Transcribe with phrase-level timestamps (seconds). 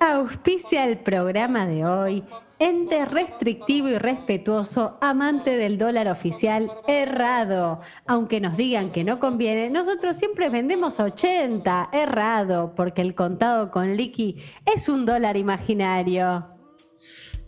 [0.00, 2.24] Auspicia el programa de hoy.
[2.58, 7.80] Ente restrictivo y respetuoso, amante del dólar oficial, errado.
[8.06, 13.96] Aunque nos digan que no conviene, nosotros siempre vendemos 80, errado, porque el contado con
[13.96, 14.36] liqui
[14.66, 16.59] es un dólar imaginario.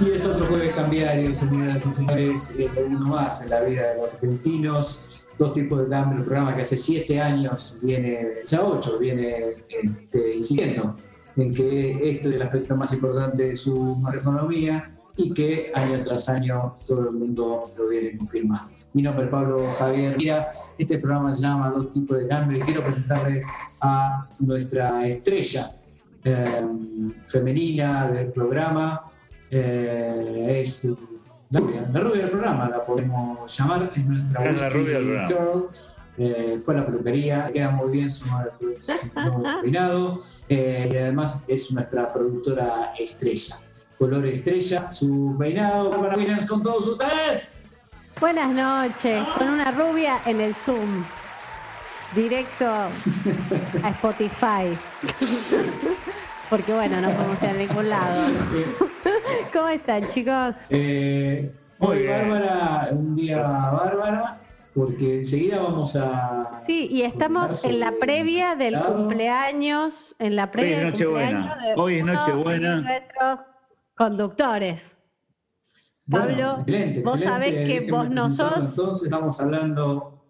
[0.00, 4.00] Y es otro jueves cambiario, señoras y señores, eh, uno más en la vida de
[4.00, 5.26] los argentinos.
[5.38, 10.36] Dos tipos de cambio, el programa que hace siete años viene, ya ocho, viene este,
[10.36, 10.96] incidiendo
[11.36, 16.28] en que esto es el aspecto más importante de su economía y que año tras
[16.28, 18.70] año todo el mundo lo viene confirmando.
[18.92, 22.60] Mi nombre es Pablo Javier Mira, este programa se llama Dos tipos de cambio y
[22.60, 23.46] quiero presentarles
[23.80, 25.76] a nuestra estrella
[26.24, 26.44] eh,
[27.26, 29.10] femenina del programa,
[29.54, 30.84] eh, es
[31.50, 35.04] la rubia, la rubia del programa, la podemos llamar, es nuestra Es la rubia del
[35.04, 35.28] programa.
[35.28, 35.68] Girl.
[36.16, 38.24] Eh, fue a la peluquería, queda muy bien su
[39.62, 40.16] peinado
[40.48, 43.56] eh, y además es nuestra productora estrella.
[43.98, 45.90] Color estrella, su peinado.
[45.90, 47.48] Bárbara Williams con todos ustedes.
[48.20, 51.04] Buenas noches, con una rubia en el Zoom.
[52.14, 54.76] Directo a Spotify.
[56.54, 58.30] Porque bueno, no podemos ir a ningún lado.
[59.52, 60.54] ¿Cómo están, chicos?
[60.70, 62.06] Eh, Muy hoy.
[62.06, 64.40] Bárbara, un día bárbara,
[64.72, 66.52] porque enseguida vamos a.
[66.64, 71.74] Sí, y estamos en la previa del cumpleaños, en la previa es del cumpleaños de
[71.76, 72.80] Hoy es Nochebuena.
[72.82, 73.40] nuestros
[73.96, 74.96] conductores.
[76.06, 77.24] Bueno, Pablo, excelente, vos excelente.
[77.24, 80.24] sabés que Déjenme vos no sos- Entonces estamos hablando.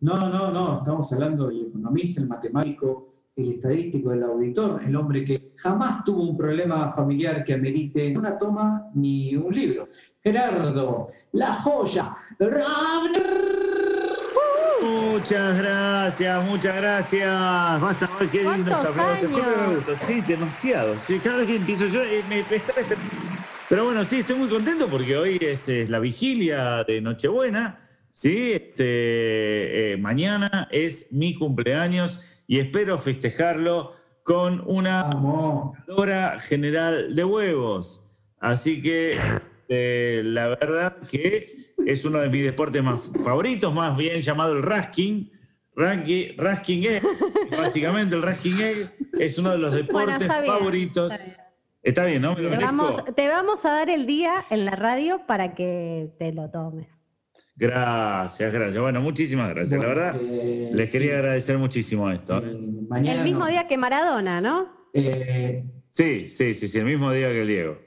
[0.00, 3.06] No, no, no, estamos hablando del economista, el matemático,
[3.40, 8.36] el estadístico, el auditor, el hombre que jamás tuvo un problema familiar que amerite una
[8.38, 9.84] toma ni un libro.
[10.22, 12.12] Gerardo, la joya.
[14.82, 17.80] Muchas gracias, muchas gracias.
[17.80, 18.76] Basta, ay, qué lindo.
[20.06, 20.98] Sí, demasiado.
[20.98, 22.72] Sí, cada vez que empiezo yo, eh, me, me está-
[23.68, 27.86] Pero bueno, sí, estoy muy contento porque hoy es, es la vigilia de Nochebuena.
[28.12, 33.92] Sí, este, eh, mañana es mi cumpleaños y espero festejarlo
[34.24, 35.08] con una
[35.96, 38.04] hora general de huevos.
[38.40, 39.16] Así que
[39.68, 41.46] eh, la verdad que
[41.86, 45.30] es uno de mis deportes más favoritos, más bien llamado el rasking.
[45.76, 47.02] Ranki- Rasking Egg,
[47.52, 48.76] básicamente el Rasking Egg
[49.20, 51.12] es uno de los deportes está bien, favoritos.
[51.12, 51.36] está bien.
[51.82, 52.34] Está bien, ¿no?
[52.34, 56.10] ¿Me lo Te vamos, te vamos a dar el día en la radio para que
[56.18, 56.88] te lo tomes.
[57.60, 58.80] Gracias, gracias.
[58.82, 59.78] Bueno, muchísimas gracias.
[59.80, 62.42] la verdad, eh, les quería sí, agradecer muchísimo esto.
[62.88, 63.46] mañana El mismo no.
[63.48, 64.88] día que Maradona, ¿no?
[64.94, 67.78] Eh, Sí, sí, sí, sí, el mismo día que el Diego.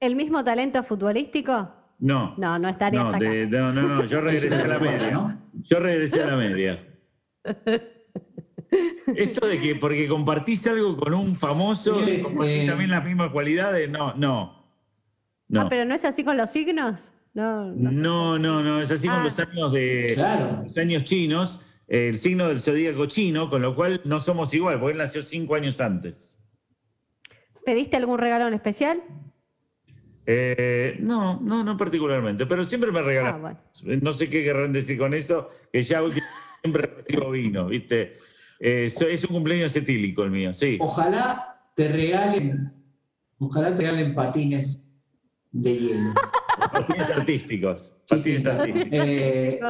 [0.00, 1.70] ¿El mismo talento futbolístico?
[2.00, 3.18] No, No, no estarías no, acá.
[3.18, 5.10] de- no, no, no, yo regresé a la media.
[5.12, 5.40] ¿no?
[5.62, 6.84] Yo regresé a la media.
[9.14, 13.88] Esto de que porque compartís algo con un famoso, compartís eh, también las mismas cualidades,
[13.88, 14.64] no, no.
[15.48, 17.12] No, Ah, pero no es así con los signos.
[17.34, 18.38] No, no.
[18.38, 19.24] no, no, es así con Ah.
[19.24, 20.62] los años de Claro.
[20.62, 24.92] los años chinos, el signo del zodíaco chino, con lo cual no somos igual, porque
[24.92, 26.38] él nació cinco años antes.
[27.66, 29.02] ¿Pediste algún regalo en especial?
[30.26, 33.40] Eh, no, no, no particularmente, pero siempre me Ah, regalan.
[33.42, 33.58] bueno.
[34.00, 36.00] No sé qué querrán decir con eso, que ya
[36.62, 38.14] siempre recibo vino, ¿viste?
[38.60, 40.78] Eh, es un cumpleaños etílico el mío, sí.
[40.80, 42.72] Ojalá te regalen,
[43.38, 44.82] ojalá te regalen patines
[45.50, 46.14] de hielo.
[46.58, 47.96] Patines artísticos.
[48.08, 48.88] Patines artísticos.
[48.92, 49.60] Eh,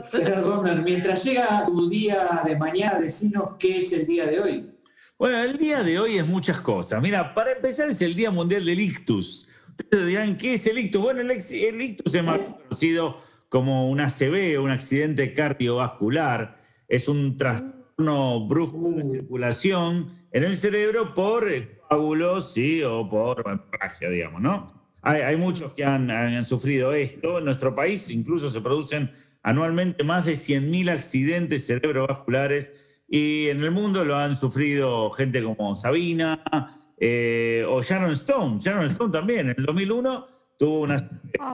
[0.84, 4.70] mientras llega tu día de mañana, decinos qué es el día de hoy.
[5.18, 7.00] Bueno, el día de hoy es muchas cosas.
[7.00, 9.48] Mira, para empezar es el Día Mundial del Ictus.
[9.78, 11.02] Ustedes dirán, ¿qué es el ictus?
[11.02, 13.16] Bueno, el, ictus es más conocido
[13.48, 16.56] como un ACV, un accidente cardiovascular.
[16.88, 21.46] Es un trastorno brusco de circulación en el cerebro por
[21.88, 24.83] coágulos, sí, o por hemorragia, digamos, ¿no?
[25.04, 27.38] Hay, hay muchos que han, han sufrido esto.
[27.38, 29.10] En nuestro país incluso se producen
[29.42, 32.72] anualmente más de 100.000 accidentes cerebrovasculares
[33.08, 36.42] y en el mundo lo han sufrido gente como Sabina
[36.98, 38.58] eh, o Sharon Stone.
[38.58, 40.26] Sharon Stone también, en el 2001
[40.58, 40.96] tuvo una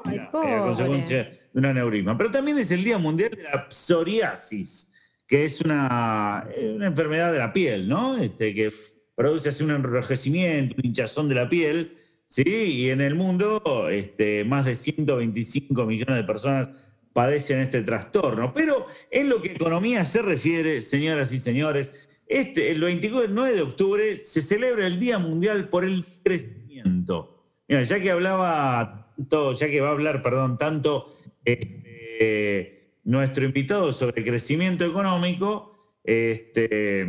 [0.05, 0.59] Ay, a pobre.
[0.59, 2.17] consecuencia de un aneurisma.
[2.17, 4.93] Pero también es el Día Mundial de la Psoriasis,
[5.27, 8.17] que es una, eh, una enfermedad de la piel, ¿no?
[8.19, 8.71] Este, que
[9.17, 11.97] produce así un enrojecimiento, un hinchazón de la piel,
[12.31, 12.45] ¿sí?
[12.47, 16.69] Y en el mundo este, más de 125 millones de personas
[17.13, 18.55] padecen este trastorno.
[18.55, 24.17] Pero en lo que economía se refiere, señoras y señores, este, el 29 de octubre
[24.17, 27.45] se celebra el Día Mundial por el Crecimiento.
[27.69, 34.25] Mira, ya que hablaba, ya que va a hablar, perdón, tanto eh, nuestro invitado sobre
[34.25, 37.09] crecimiento económico, este,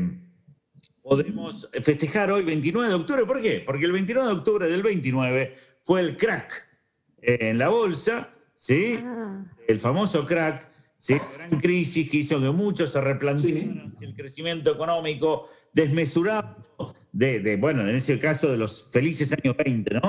[1.01, 3.25] podemos festejar hoy 29 de octubre.
[3.25, 3.63] ¿Por qué?
[3.65, 6.68] Porque el 29 de octubre del 29 fue el crack
[7.21, 9.00] en la bolsa, ¿sí?
[9.03, 11.13] Ah, El famoso crack, ¿sí?
[11.13, 14.06] La gran crisis que hizo que muchos se replantearan Sí.
[14.06, 16.56] el crecimiento económico desmesurado,
[17.12, 20.01] de, de, bueno, en ese caso de los felices años 20, ¿no?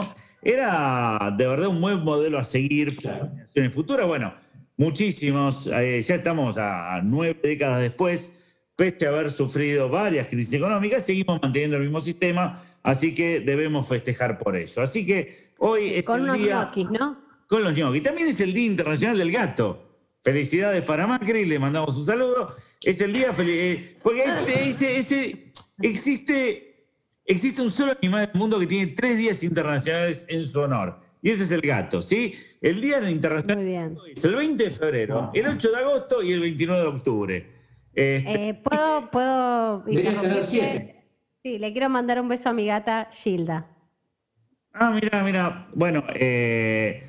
[0.42, 3.18] Era de verdad un buen modelo a seguir para Claro.
[3.24, 4.06] las generaciones futuras.
[4.06, 4.34] Bueno,
[4.76, 8.41] muchísimos, eh, ya estamos a nueve décadas después,
[8.76, 13.86] pese a haber sufrido varias crisis económicas, seguimos manteniendo el mismo sistema, así que debemos
[13.88, 14.82] festejar por eso.
[14.82, 17.20] Así que hoy es con el unos día ñoquis, ¿no?
[17.46, 18.02] con los ñoquis.
[18.02, 19.88] También es el Día Internacional del Gato.
[20.22, 22.54] Felicidades para Macri, le mandamos un saludo.
[22.82, 23.54] Es el día feliz.
[23.56, 26.86] eh, porque ese- ese- existe,
[27.24, 30.98] existe un solo animal del mundo que tiene tres días internacionales en su honor.
[31.24, 32.34] Y ese es el gato, ¿sí?
[32.60, 33.96] El Día Internacional Muy bien.
[34.14, 37.46] es el 20 de febrero, el 8 de agosto y el 29 de octubre.
[37.94, 41.04] Este, Eh, ¿Puedo, puedo Deberías tener siete.
[41.42, 43.66] Sí, le quiero mandar un beso a mi gata Gilda.
[44.72, 45.66] Ah, mira, mira.
[45.74, 47.02] Bueno, eh,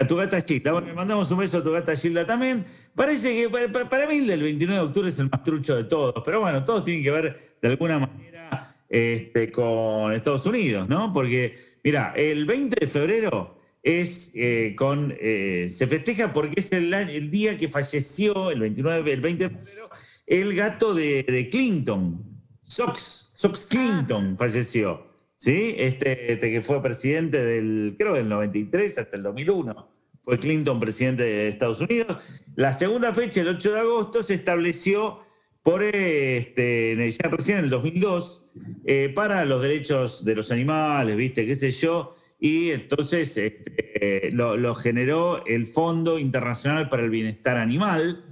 [0.00, 0.72] a tu gata Gilda.
[0.72, 2.64] Bueno, le mandamos un beso a tu gata Gilda también.
[2.94, 5.76] Parece que pa- pa- para, mí el del 29 de octubre es el más trucho
[5.76, 10.88] de todos, pero bueno, todos tienen que ver de alguna manera este, con Estados Unidos,
[10.88, 11.12] ¿no?
[11.12, 15.14] Porque, mira, el 20 de febrero es eh, con.
[15.18, 19.88] eh, se festeja porque es el, día que falleció, el 29, el 20 de febrero,
[20.26, 22.22] el gato de, de Clinton,
[22.62, 25.12] Sox, Sox Clinton falleció.
[25.36, 25.74] ¿sí?
[25.76, 29.88] Este, este que fue presidente del, creo, del 93 hasta el 2001.
[30.22, 32.22] Fue Clinton presidente de Estados Unidos.
[32.54, 35.18] La segunda fecha, el 8 de agosto, se estableció
[35.64, 38.52] por, este, ya recién en el 2002,
[38.84, 41.44] eh, para los derechos de los animales, ¿viste?
[41.44, 42.16] ¿Qué sé yo?
[42.44, 48.24] Y entonces este, lo, lo generó el Fondo Internacional para el Bienestar Animal,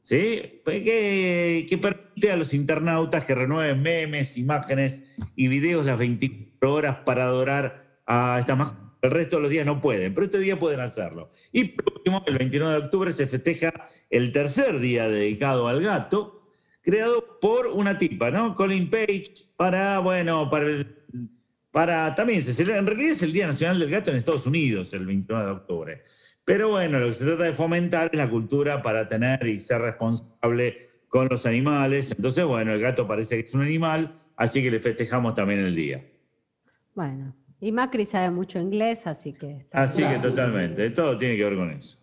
[0.00, 0.62] ¿sí?
[0.64, 5.06] Pues Que, permite a los internautas que renueven memes, imágenes
[5.36, 8.82] y videos las 24 horas para adorar a estas mascotas.
[9.02, 11.28] El resto de los días no pueden, pero este día pueden hacerlo.
[11.52, 13.70] Y por último, el 29 de octubre se festeja
[14.08, 16.48] el tercer día dedicado al gato,
[16.80, 18.54] creado por una tipa, ¿no?
[18.54, 21.01] Colin Page, para, bueno, para el-
[21.72, 24.92] para también se celebra, en realidad es el Día Nacional del Gato en Estados Unidos,
[24.92, 26.02] el 29 de octubre.
[26.44, 29.80] Pero bueno, lo que se trata de fomentar es la cultura para tener y ser
[29.80, 32.10] responsable con los animales.
[32.10, 35.74] Entonces, bueno, el gato parece que es un animal, así que le festejamos también el
[35.74, 36.04] día.
[36.94, 39.66] Bueno, y Macri sabe mucho inglés, así que...
[39.70, 42.01] Así que totalmente, todo tiene que ver con eso.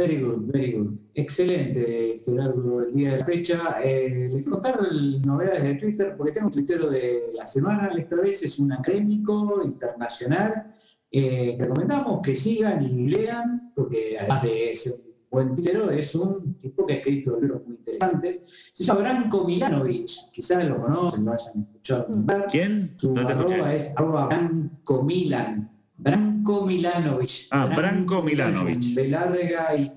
[0.00, 0.94] Very good, very good.
[1.14, 3.58] Excelente, Gerardo, el día de la fecha.
[3.84, 7.90] Eh, les quiero contar el- novedades de Twitter, porque tengo un tuitero de la semana.
[7.98, 10.70] Esta vez es un académico internacional.
[11.12, 16.54] Eh, recomendamos que sigan y lean, porque además de ser un buen tuitero, es un
[16.54, 18.70] tipo que ha escrito libros muy interesantes.
[18.72, 22.06] Se llama Branko Milanovic, quizás lo conocen, lo hayan escuchado.
[22.50, 22.88] ¿Quién?
[22.96, 23.74] Su No te arroba escuché.
[23.74, 25.69] es arroba Branko Milan.
[26.02, 27.48] Branko Milanovic.
[27.50, 28.96] Ah, Branko Milanovic.
[29.08, 29.92] larga y.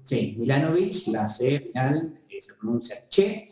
[0.00, 3.44] Sí, Milanovic, la C final eh, se pronuncia Che.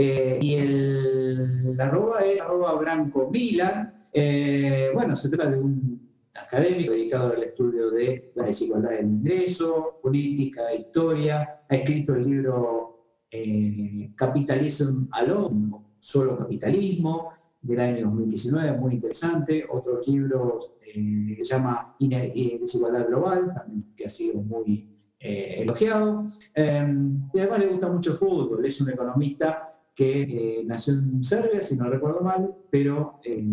[0.00, 3.94] Eh, y el la arroba es arroba Branco Milan.
[4.12, 9.98] Eh, bueno, se trata de un académico dedicado al estudio de la desigualdad del ingreso,
[10.00, 11.62] política, historia.
[11.68, 12.98] Ha escrito el libro
[13.30, 19.66] eh, Capitalism Alone, Solo Capitalismo, del año 2019, muy interesante.
[19.68, 24.88] Otros libros eh, que se llama eh, Desigualdad Global, también que ha sido muy
[25.20, 26.22] eh, elogiado.
[26.54, 26.94] Eh,
[27.34, 29.64] y además le gusta mucho el fútbol, es un economista
[29.94, 33.44] que eh, nació en Serbia, si no recuerdo mal, pero eh,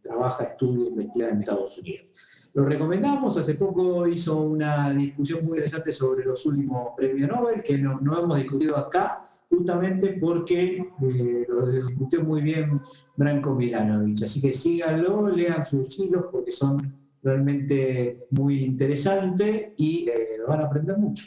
[0.00, 2.37] trabaja, estudia investiga en Estados Unidos.
[2.54, 7.78] Lo recomendamos, hace poco hizo una discusión muy interesante sobre los últimos premios Nobel, que
[7.78, 12.80] no, no hemos discutido acá, justamente porque eh, lo discutió muy bien
[13.16, 14.22] Branko Milanovic.
[14.24, 20.64] Así que síganlo, lean sus hilos porque son realmente muy interesantes y eh, van a
[20.64, 21.26] aprender mucho.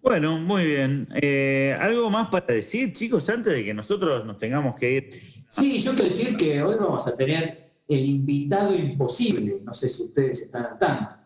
[0.00, 1.08] Bueno, muy bien.
[1.14, 5.08] Eh, ¿Algo más para decir, chicos, antes de que nosotros nos tengamos que ir?
[5.48, 9.60] Sí, yo quiero decir que hoy vamos a tener el invitado imposible.
[9.64, 11.16] No sé si ustedes están al tanto.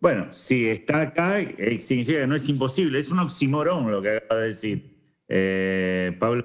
[0.00, 1.38] Bueno, si está acá,
[1.78, 4.94] significa que no es imposible, es un oxímoron lo que acaba de decir.
[5.28, 6.44] Eh, Pablo.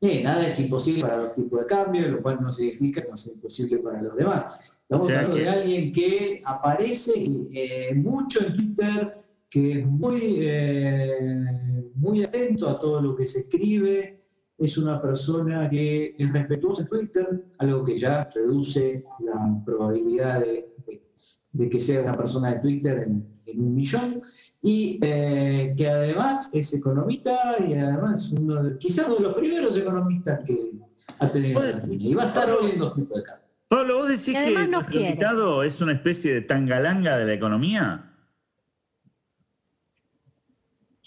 [0.00, 3.16] Eh, nada es imposible para los tipos de cambio, lo cual no significa que no
[3.16, 4.78] sea imposible para los demás.
[4.82, 7.12] Estamos O sea hablando que- de alguien que aparece
[7.52, 9.14] eh, mucho en Twitter,
[9.50, 14.17] que es muy, eh, muy atento a todo lo que se escribe,
[14.58, 20.74] es una persona que es respetuosa en Twitter, algo que ya reduce la probabilidad de,
[20.86, 21.02] de-
[21.50, 24.20] de que sea una persona de Twitter en, en un millón,
[24.60, 29.34] y eh, que además es economista y además es uno de, quizás uno de los
[29.34, 30.72] primeros economistas que
[31.18, 31.70] ha tenido Bueno.
[31.70, 32.10] la Argentina.
[32.10, 33.44] Y va a estar hoy en dos tipos de cambio.
[33.68, 35.08] Pablo, vos decís que nuestro quiere.
[35.10, 38.07] invitado es una especie de tangalanga de la economía.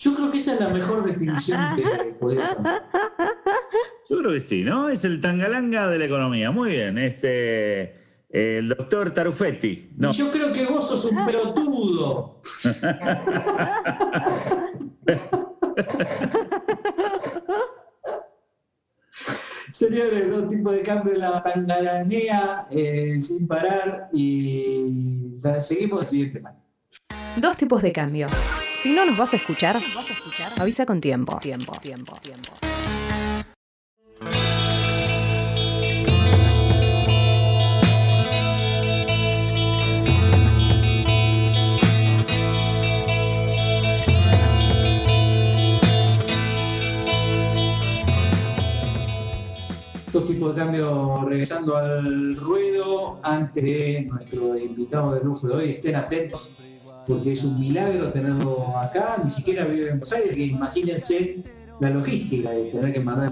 [0.02, 1.84] Yo creo que esa es la mejor definición que
[2.20, 2.82] podrías hacer.
[4.10, 4.90] Yo creo que sí, ¿no?
[4.90, 6.50] Es el tangalanga de la economía.
[6.50, 6.98] Muy bien.
[6.98, 9.92] Este, el doctor Tarufetti.
[9.98, 12.42] No, yo creo que vos sos un pelotudo.
[19.70, 26.40] Señores, dos tipos de cambio, la tangalanea eh, sin parar y la seguimos el siguiente
[26.40, 26.61] tema.
[27.36, 28.28] Dos tipos de cambio.
[28.76, 29.78] Si no nos vas a escuchar,
[30.60, 31.38] avisa con tiempo.
[31.40, 32.52] Tiempo, tiempo, tiempo.
[50.12, 53.20] Dos tipos de cambio regresando al ruedo.
[53.24, 56.52] Antes de nuestro invitado de lujo de hoy, estén atentos
[57.08, 59.22] porque es un milagro tenerlo acá.
[59.24, 61.44] Ni siquiera vive en Buenos Aires, que imagínense
[61.80, 63.32] la logística de tener que mandar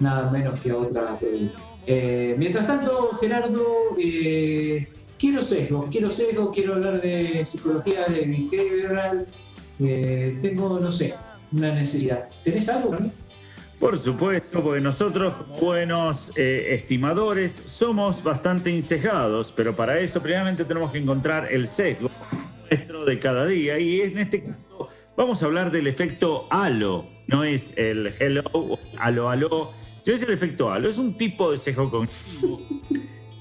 [0.00, 1.56] nada menos que otra provincia.
[1.86, 3.64] Eh, mientras tanto, Gerardo,
[3.98, 9.26] eh, quiero sesgo, quiero sesgo, quiero hablar de psicología, de behavioral.
[9.78, 11.14] Eh, tengo, no sé,
[11.52, 12.28] una necesidad.
[12.42, 13.12] ¿Tenés algo para mí?
[13.78, 20.90] Por supuesto, porque nosotros, buenos eh, estimadores, somos bastante incejados, pero para eso, primeramente, tenemos
[20.92, 22.10] que encontrar el sesgo
[22.70, 23.78] nuestro de cada día.
[23.78, 27.06] Y en este caso, vamos a hablar del efecto halo.
[27.26, 30.88] No es el hello halo, halo, sino es el efecto halo.
[30.88, 32.60] Es un tipo de sesgo cognitivo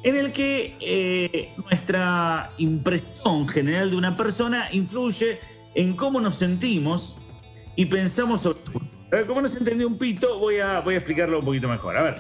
[0.05, 5.39] en el que eh, nuestra impresión general de una persona influye
[5.73, 7.17] en cómo nos sentimos
[7.75, 8.61] y pensamos sobre
[9.25, 11.97] como no se entendió un pito, voy a, voy a explicarlo un poquito mejor.
[11.97, 12.15] A ver,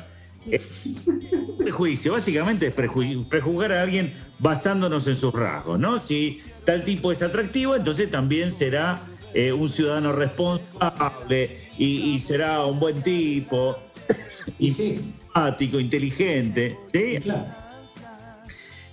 [1.57, 5.97] prejuicio, básicamente es preju- prejuzgar a alguien basándonos en sus rasgos, ¿no?
[5.99, 9.01] Si tal tipo es atractivo, entonces también será
[9.33, 13.77] eh, un ciudadano responsable y, y será un buen tipo,
[14.59, 14.99] Y sí,
[15.35, 17.17] simpático, inteligente, ¿sí?
[17.21, 17.45] claro.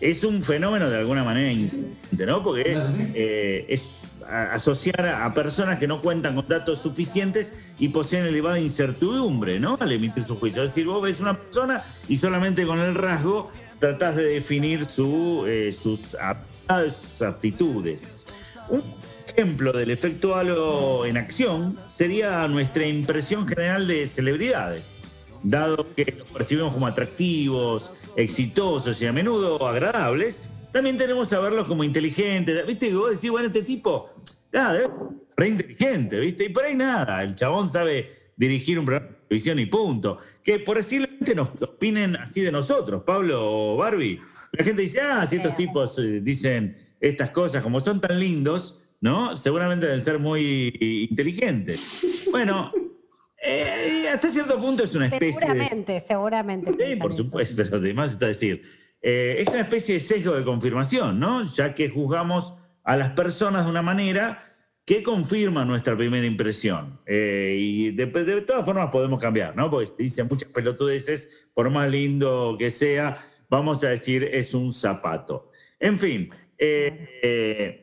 [0.01, 1.53] es un fenómeno de alguna manera
[2.27, 2.43] ¿no?
[2.43, 2.77] Porque
[3.15, 9.59] eh, es asociar a, personas que no cuentan con datos suficientes y poseen elevada incertidumbre,
[9.61, 9.77] ¿no?
[9.81, 10.63] Al emitir su juicio.
[10.63, 15.45] Es decir, vos ves una persona y solamente con el rasgo tratás de definir su,
[15.47, 16.17] eh, sus
[17.23, 18.05] aptitudes.
[18.69, 18.83] Un
[19.29, 24.95] ejemplo del efecto halo en acción sería nuestra impresión general de celebridades
[25.43, 31.67] dado que los percibimos como atractivos, exitosos y a menudo agradables, también tenemos a verlos
[31.67, 32.67] como inteligentes.
[32.67, 32.89] ¿Viste?
[32.89, 34.11] Que vos decís, bueno, este tipo,
[34.53, 34.89] nada, es
[35.37, 36.45] re inteligente, ¿viste?
[36.45, 40.19] Y por ahí nada, el chabón sabe dirigir un programa de televisión y punto.
[40.43, 44.21] Que posiblemente nos opinen así de nosotros, Pablo o Barbie.
[44.53, 48.85] La gente dice, ah, si estos tipos eh, dicen estas cosas, como son tan lindos,
[49.01, 49.37] ¿no?
[49.37, 52.29] Seguramente deben ser muy inteligentes.
[52.31, 52.73] Bueno,
[53.45, 55.67] eh, hasta cierto punto es una especie de...
[55.67, 56.71] Seguramente, seguramente.
[56.73, 57.25] Sí, por eso.
[57.25, 58.63] supuesto, pero además está decir,
[59.03, 61.43] eh, es una especie de sesgo de confirmación, ¿no?
[61.43, 62.55] Ya que juzgamos
[62.85, 64.53] a las personas de una manera
[64.85, 67.01] que confirma nuestra primera impresión.
[67.07, 68.07] Eh, y de,
[68.43, 69.71] todas formas podemos cambiar, ¿no?
[69.71, 73.19] Porque dicen muchas pelotudeces, por más lindo que sea,
[73.49, 75.51] vamos a decir es un zapato.
[75.79, 76.29] En fin,
[76.59, 77.83] eh, eh,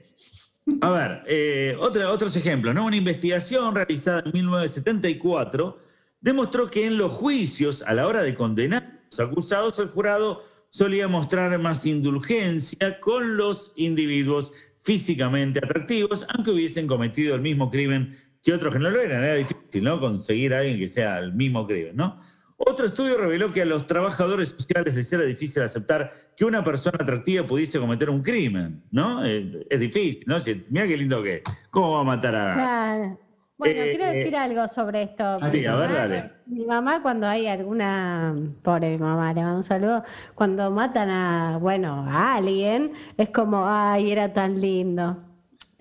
[0.81, 2.85] a ver, otros ejemplos, ¿no?
[2.85, 5.79] Una investigación realizada en 1974
[6.19, 10.43] demostró que en los juicios, a la hora de condenar a los acusados, el jurado
[10.69, 18.17] solía mostrar más indulgencia con los individuos físicamente atractivos, aunque hubiesen cometido el mismo crimen
[18.41, 19.23] que otros que no lo eran.
[19.23, 19.99] Era difícil, ¿no?
[19.99, 22.17] Conseguir a alguien que sea el mismo crimen, ¿no?
[22.61, 26.97] Otro estudio reveló que a los trabajadores sociales les era difícil aceptar que una persona
[27.01, 29.25] atractiva pudiese cometer un crimen, ¿no?
[29.25, 30.37] Eh, es difícil, ¿no?
[30.69, 31.41] Mira qué lindo que.
[31.69, 32.53] ¿Cómo va a matar a...?
[32.53, 33.28] Claro.
[33.59, 35.37] Bueno, Eh, quiero decir algo sobre esto.
[35.37, 36.31] sí, Mi a ver, mamá- dale.
[36.47, 41.57] Mi mamá, cuando hay alguna, pobre mi mamá, le mando un saludo, cuando matan a,
[41.59, 45.17] bueno, a alguien, es como, ay, era tan lindo.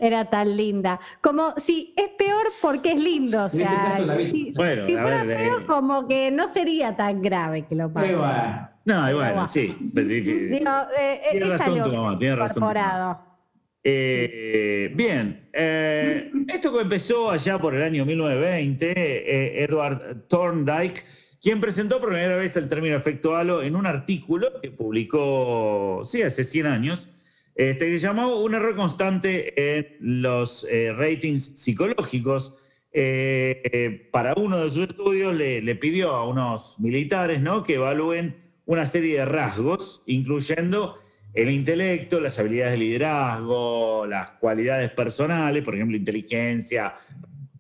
[0.01, 1.01] era tan linda.
[1.21, 3.39] Como si es peor porque es lindo.
[3.39, 4.31] O En este sea, caso la vi.
[4.31, 5.67] si, Bueno, si fuera ver, feo, eh.
[5.67, 8.07] como que no sería tan grave que lo pase.
[8.07, 9.77] Pero, ah, No, bueno, sí.
[9.93, 12.79] pues, Digo, eh, Tiene es razón algo tu mamá, tiene razón tu mamá.
[12.81, 13.28] incorporado.
[13.85, 21.05] Eh, bien, eh, esto que empezó allá por el año 1920, eh, Edward Thorndike,
[21.41, 26.23] quien presentó por primera vez el término efecto halo en un artículo que publicó, sí,
[26.23, 27.09] hace 100 años,
[27.55, 30.67] este, que llamó un error constante en los
[30.97, 32.59] ratings psicológicos.
[34.11, 37.63] Para uno de sus estudios le, le pidió a unos militares ¿no?
[37.63, 40.99] que evalúen una serie de rasgos, incluyendo
[41.35, 46.95] el intelecto, las habilidades de liderazgo, las cualidades personales, por ejemplo, inteligencia,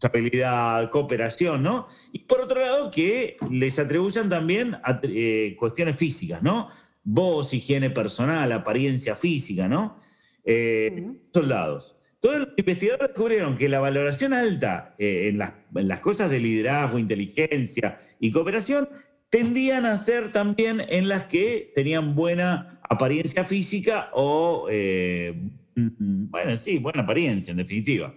[0.01, 1.87] responsabilidad, cooperación, ¿no?
[2.13, 6.69] Y por otro lado, que les atribuyan también a- eh, cuestiones físicas, ¿no?
[7.05, 9.99] Voz, higiene personal, apariencia física, ¿no?
[10.45, 11.97] Eh, soldados.
[12.21, 16.41] Todos los investigadores descubrieron que la valoración alta eh, en, las, en las cosas de
[16.41, 18.89] liderazgo, inteligencia y cooperación
[19.31, 25.35] tendían a ser también en las que tenían buena apariencia física o, eh,
[25.75, 28.15] mm, bueno, sí, buena apariencia en definitiva.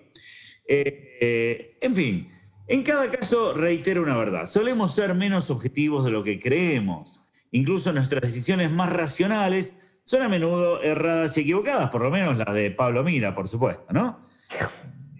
[0.67, 2.29] Eh, eh, en fin,
[2.67, 7.23] en cada caso reitero una verdad, solemos ser menos objetivos de lo que creemos.
[7.51, 12.53] Incluso nuestras decisiones más racionales son a menudo erradas y equivocadas, por lo menos las
[12.53, 14.25] de Pablo Mira, por supuesto, ¿no?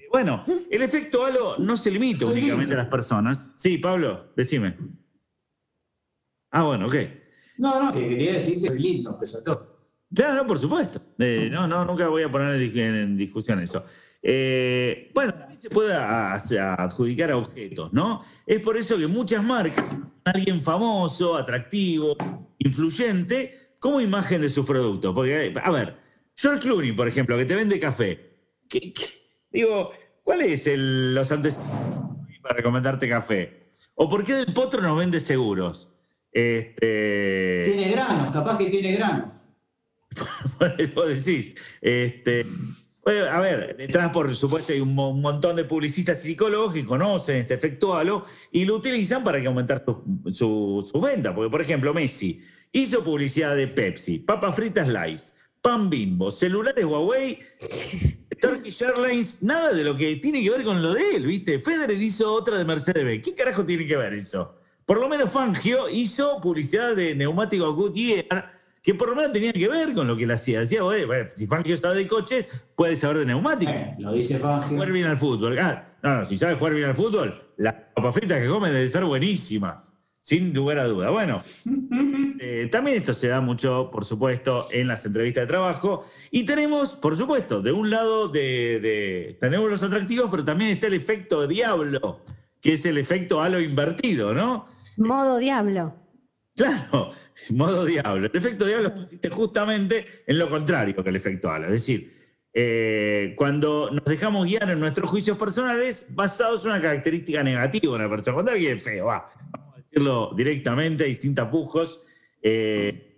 [0.10, 3.52] Bueno, el efecto halo no se limita únicamente a las personas.
[3.54, 4.76] Sí, Pablo, decime.
[6.52, 6.96] Ah, bueno, ok.
[7.62, 9.78] No, no, que quería decir que soy lindo, a todo.
[10.14, 11.00] Claro, no, por supuesto.
[11.20, 13.84] Eh, no, no, nunca voy a poner en, dis- en discusión eso.
[14.22, 18.22] Eh, bueno, también se puede adjudicar a objetos, ¿no?
[18.46, 19.86] Es por eso que muchas marcas,
[20.26, 22.16] alguien famoso, atractivo,
[22.60, 25.14] influyente, como imagen de sus productos.
[25.16, 25.96] Porque, a ver,
[26.36, 28.38] George Clooney, por ejemplo, que te vende café.
[28.70, 28.94] ¿Qué-?
[29.52, 29.92] Digo,
[30.24, 33.68] ¿cuál es los antecedentes para recomendarte café?
[33.96, 35.91] ¿O por qué Del Potro nos vende seguros?
[36.32, 37.62] Este...
[37.66, 39.46] Tiene granos, capaz que tiene granos.
[40.96, 41.54] Vos decís.
[41.82, 42.46] Este,
[43.04, 46.74] bueno, a ver, detrás, por supuesto, hay un, mo- un montón de publicistas y psicólogos
[46.74, 51.34] que conocen este efecto halo y lo utilizan para que aumentar su, su, su venta.
[51.34, 52.40] Porque, por ejemplo, Messi
[52.72, 57.40] hizo publicidad de Pepsi, papas fritas Lice, pan bimbo, celulares Huawei,
[58.42, 61.60] Turkish Airlines, nada de lo que tiene que ver con lo de él, ¿viste?
[61.60, 63.24] Federer hizo otra de Mercedes-Benz.
[63.24, 64.61] ¿Qué carajo tiene que ver eso?
[64.92, 68.52] Por lo menos Fangio hizo publicidad de neumáticos Goodyear
[68.84, 70.60] que por lo menos tenían que ver con lo que él hacía.
[70.60, 73.74] Decía, "Oye, bueno, si Fangio sabe de coches, puede saber de neumáticos.
[73.74, 74.68] Eh, lo dice Fangio.
[74.68, 75.58] Jugar bien al fútbol.
[75.60, 78.92] Ah, no, no, si sabe jugar bien al fútbol, las papas fritas que come deben
[78.92, 81.10] ser buenísimas, sin lugar a duda.
[81.10, 81.42] Bueno,
[82.42, 86.06] eh, también esto se da mucho, por supuesto, en las entrevistas de trabajo.
[86.32, 90.88] Y tenemos, por supuesto, de un lado, de, de- tenemos los atractivos, pero también está
[90.88, 92.20] el efecto diablo,
[92.60, 94.68] que es el efecto halo invertido, ¿no?
[94.98, 95.96] Modo diablo.
[96.56, 97.12] Claro,
[97.50, 98.28] modo diablo.
[98.28, 101.68] El efecto diablo consiste justamente en lo contrario que el efecto halo.
[101.68, 102.20] Es decir,
[102.54, 107.96] eh, cuando nos dejamos guiar en nuestros juicios personales basados en una característica negativa de
[108.04, 108.34] una persona.
[108.36, 112.02] Cuando alguien es feo, va, vamos a decirlo directamente y sin tapujos.
[112.42, 113.16] eh,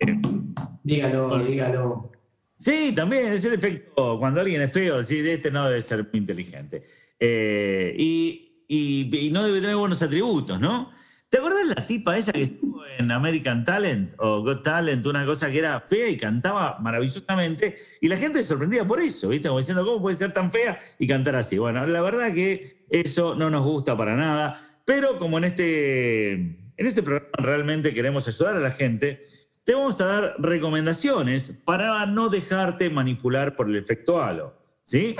[0.83, 2.11] Dígalo, dígalo.
[2.57, 6.19] Sí, también es el efecto, cuando alguien es feo, decir, este no debe ser muy
[6.19, 6.83] inteligente.
[7.19, 10.91] Eh, y, y- y no debe tener buenos atributos, ¿no?
[11.33, 15.49] ¿Te acuerdas la tipa esa que estuvo en American Talent o Got Talent, una cosa
[15.49, 17.75] que era fea y cantaba maravillosamente?
[18.01, 19.47] Y la gente se sorprendía por eso, ¿viste?
[19.47, 21.57] Como diciendo, ¿cómo puede ser tan fea y cantar así?
[21.57, 26.85] Bueno, la verdad que eso no nos gusta para nada, pero como en este, en
[26.85, 29.21] este programa realmente queremos ayudar a la gente,
[29.63, 34.53] te vamos a dar recomendaciones para no dejarte manipular por el efecto halo.
[34.83, 35.15] ¿Sí?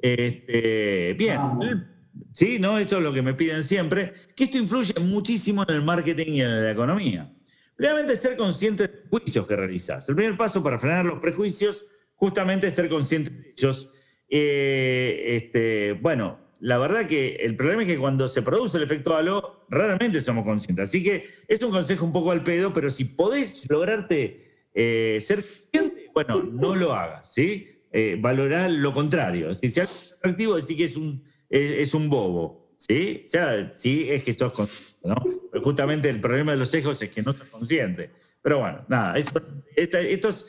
[0.00, 1.97] Este, bien.
[2.32, 2.78] Sí, ¿no?
[2.78, 6.42] Esto es lo que me piden siempre, que esto influye muchísimo en el marketing y
[6.42, 7.32] en la economía.
[7.76, 10.08] Primeramente, ser consciente de los juicios que realizas.
[10.08, 13.90] El primer paso para frenar los prejuicios, justamente es ser consciente de ellos.
[14.28, 19.16] Eh, este, bueno, la verdad que el problema es que cuando se produce el efecto
[19.16, 20.88] halo, raramente somos conscientes.
[20.88, 25.42] Así que es un consejo un poco al pedo, pero si podés lograrte eh, ser
[25.42, 27.68] consciente, bueno, no lo hagas, ¿sí?
[27.92, 29.54] Eh, valorar lo contrario.
[29.54, 29.72] Si
[30.22, 33.22] algo es decir que es un, es, es un bobo, ¿sí?
[33.24, 35.16] O sea, sí es que sos consciente, ¿no?
[35.50, 38.10] Pero justamente el problema de los sesgos es que no sos consciente.
[38.42, 39.32] Pero bueno, nada, eso,
[39.74, 40.46] esta- estos,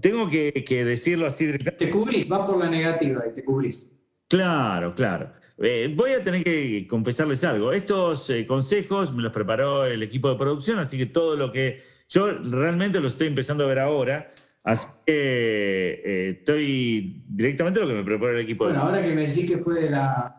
[0.00, 1.86] tengo que, que decirlo así directamente.
[1.86, 3.94] Te cubrís, vas por la negativa y te cubrís.
[4.28, 5.32] Claro, claro.
[5.60, 7.72] Eh, voy a tener que confesarles algo.
[7.72, 11.82] Estos eh, consejos me los preparó el equipo de producción, así que todo lo que
[12.08, 14.32] yo realmente lo estoy empezando a ver ahora,
[14.64, 18.64] Así que eh, estoy directamente lo que me prepara el equipo.
[18.66, 20.37] de- Bueno, ahora que me decís que fue de la,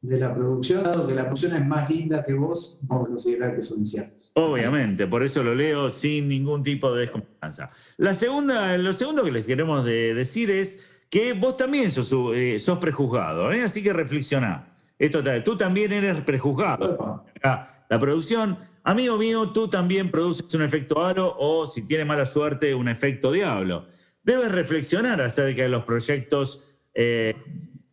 [0.00, 3.54] de la producción, dado que la producción es más linda que vos, vamos a considerar
[3.56, 4.30] que son ciertos.
[4.34, 7.70] Obviamente, por eso lo leo sin ningún tipo de desconfianza.
[7.96, 12.58] La segunda, lo segundo que les queremos de- decir es que vos también sos, eh,
[12.58, 13.62] sos prejuzgado, ¿eh?
[13.64, 14.66] así que reflexioná.
[14.98, 17.24] Esto, tú también eres prejuzgado.
[17.42, 22.74] La producción, amigo mío, tú también produces un efecto halo o, si tiene mala suerte,
[22.74, 23.86] un efecto diablo.
[24.22, 27.34] Debes reflexionar acerca de los proyectos, eh,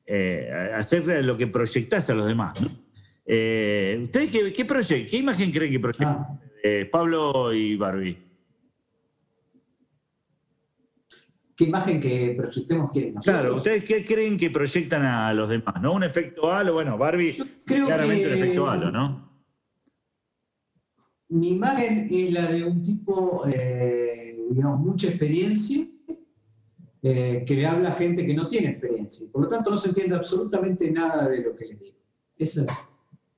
[0.06, 2.60] eh, acerca de lo que proyectás a los demás.
[2.62, 2.70] ¿no?
[3.26, 6.08] Eh, ¿Ustedes qué, qué, proyec- qué imagen creen que proyectan?
[6.20, 8.18] Ah, Eh, Pablo y Barbie.
[11.56, 13.24] ¿Qué imagen que proyectemos que nosotros?
[13.26, 15.76] Claro, ¿ustedes qué creen que proyectan a los demás?
[15.82, 15.94] ¿No?
[15.94, 17.36] Un efecto halo, bueno, Barbie,
[17.68, 19.32] creo claramente que- un efecto halo, ¿no?
[21.30, 25.86] Mi imagen es la de un tipo, eh, digamos, mucha experiencia,
[27.04, 29.28] eh, que le habla a gente que no tiene experiencia.
[29.32, 31.98] Por lo tanto, no se entiende absolutamente nada de lo que les digo.
[32.38, 32.70] Esa es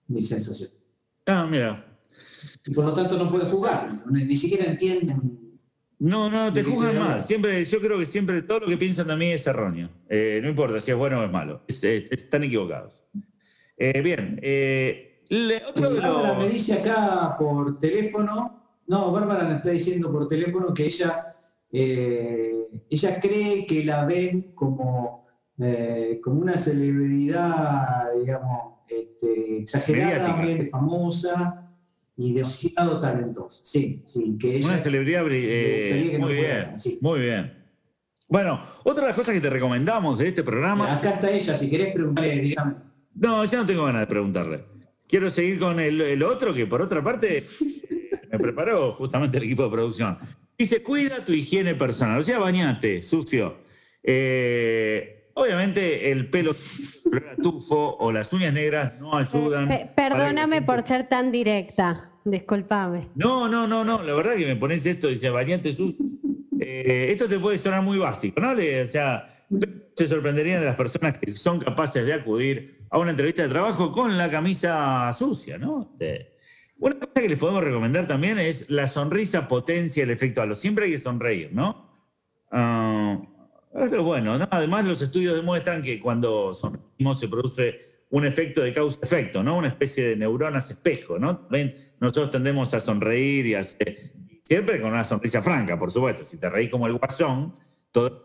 [0.08, 0.70] mi sensación.
[1.26, 1.98] Ah, mira.
[2.66, 4.04] Y por lo tanto, no puede jugar.
[4.12, 5.60] Ni, siquiera entienden.
[5.98, 7.26] No, no, te ¿De qué juzgan mal.
[7.26, 9.90] Siempre, yo creo que siempre todo lo que piensan de mí es erróneo.
[10.10, 11.64] Eh, no importa si es bueno o es malo.
[11.68, 13.04] Es- es- están equivocados.
[13.78, 14.40] Eh, bien.
[14.44, 20.12] eh, le- otro de Bárbara me dice acá por teléfono, no, Bárbara me está diciendo
[20.12, 21.35] por teléfono que ella,
[21.72, 25.28] eh, ella cree que la ven como,
[25.60, 31.72] eh, como una celebridad, digamos, este, exageradamente famosa
[32.18, 33.62] y demasiado talentosa.
[33.64, 34.70] Sí, sí, que ella...
[34.70, 35.26] Una celebridad.
[35.32, 36.98] eh, que no muy fuera bien.
[37.02, 37.66] Muy bien.
[38.28, 40.94] Bueno, otra de las cosas que te recomendamos de este programa.
[40.94, 42.82] Acá está ella, si querés preguntarle directamente.
[43.14, 44.66] No, ya no tengo ganas de preguntarle.
[45.08, 47.44] Quiero seguir con el, el otro que, por otra parte,
[48.32, 50.18] me preparó justamente el equipo de producción.
[50.58, 52.20] Dice, cuida tu higiene personal.
[52.20, 53.58] O sea, bañate, sucio.
[54.02, 59.68] Eh, obviamente, el pelo a tufo o las uñas negras no ayudan.
[59.68, 62.12] Que la perdóname por ser tan directa.
[62.24, 63.10] Disculpame.
[63.16, 64.02] No, no, no, no.
[64.02, 66.06] La verdad que me pones esto, dice, bañate sucio.
[66.60, 68.54] Eh, esto te puede sonar muy básico, ¿no?
[68.54, 69.46] O sea,
[69.96, 73.92] se sorprenderían de las personas que son capaces de acudir a una entrevista de trabajo
[73.92, 75.90] con la camisa sucia, ¿no?
[75.94, 76.35] Este,
[76.78, 80.56] Una cosa que les podemos recomendar también es la sonrisa potencia el efecto halo.
[80.56, 81.90] Siempre hay que sonreír, ¿no?
[82.52, 83.22] Ah,
[83.74, 84.48] pero bueno, ¿no?
[84.52, 89.58] además los estudios demuestran que cuando sonreímos se produce un efecto de causa-efecto, ¿no?
[89.58, 91.48] Una especie de neuronas espejo, ¿no?
[91.50, 96.24] Ven, nosotros tendemos a sonreír y a hacer- siempre con una sonrisa franca, por supuesto.
[96.24, 97.54] Si te reís como el guasón,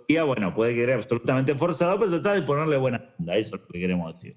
[0.09, 3.69] día, bueno, puede quedar absolutamente forzado, pero trata de ponerle buena onda, eso es lo
[3.69, 4.37] que queremos decir.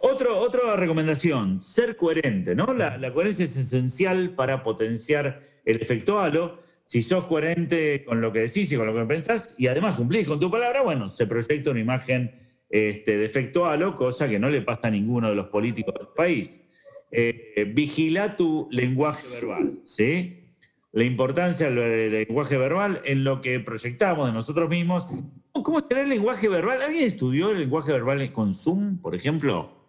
[0.00, 2.72] Otro, otra recomendación, ser coherente, ¿no?
[2.74, 6.60] La, coherencia es esencial para potenciar el efecto halo.
[6.84, 10.26] Si sos coherente con lo que decís y con lo que pensás y además cumplís
[10.26, 12.32] con tu palabra, bueno, se proyecta una imagen
[12.68, 16.08] este, de efecto halo, cosa que no le pasa a ninguno de los políticos del
[16.14, 16.64] país.
[17.10, 20.50] Eh, vigila tu lenguaje verbal, ¿sí?
[20.92, 25.06] La importancia del, del lenguaje verbal en lo que proyectamos de nosotros mismos.
[25.52, 26.82] ¿Cómo será el lenguaje verbal?
[26.82, 29.85] ¿Alguien estudió el lenguaje verbal con Zoom, por ejemplo?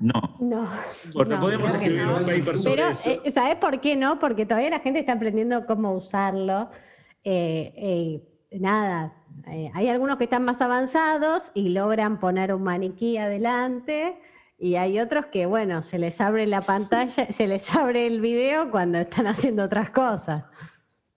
[0.00, 0.36] No.
[0.40, 0.68] No.
[1.12, 2.18] Porque no, podemos escribir no.
[2.18, 3.10] un paper sobre Pero, eso.
[3.24, 4.18] eh, ¿sabes por qué no?
[4.18, 6.70] Porque todavía la gente está aprendiendo cómo usarlo.
[7.24, 9.12] Eh, eh, nada,
[9.48, 14.18] eh, hay algunos que están más avanzados y logran poner un maniquí adelante.
[14.58, 18.70] Y hay otros que, bueno, se les abre la pantalla, se les abre el video
[18.70, 20.44] cuando están haciendo otras cosas.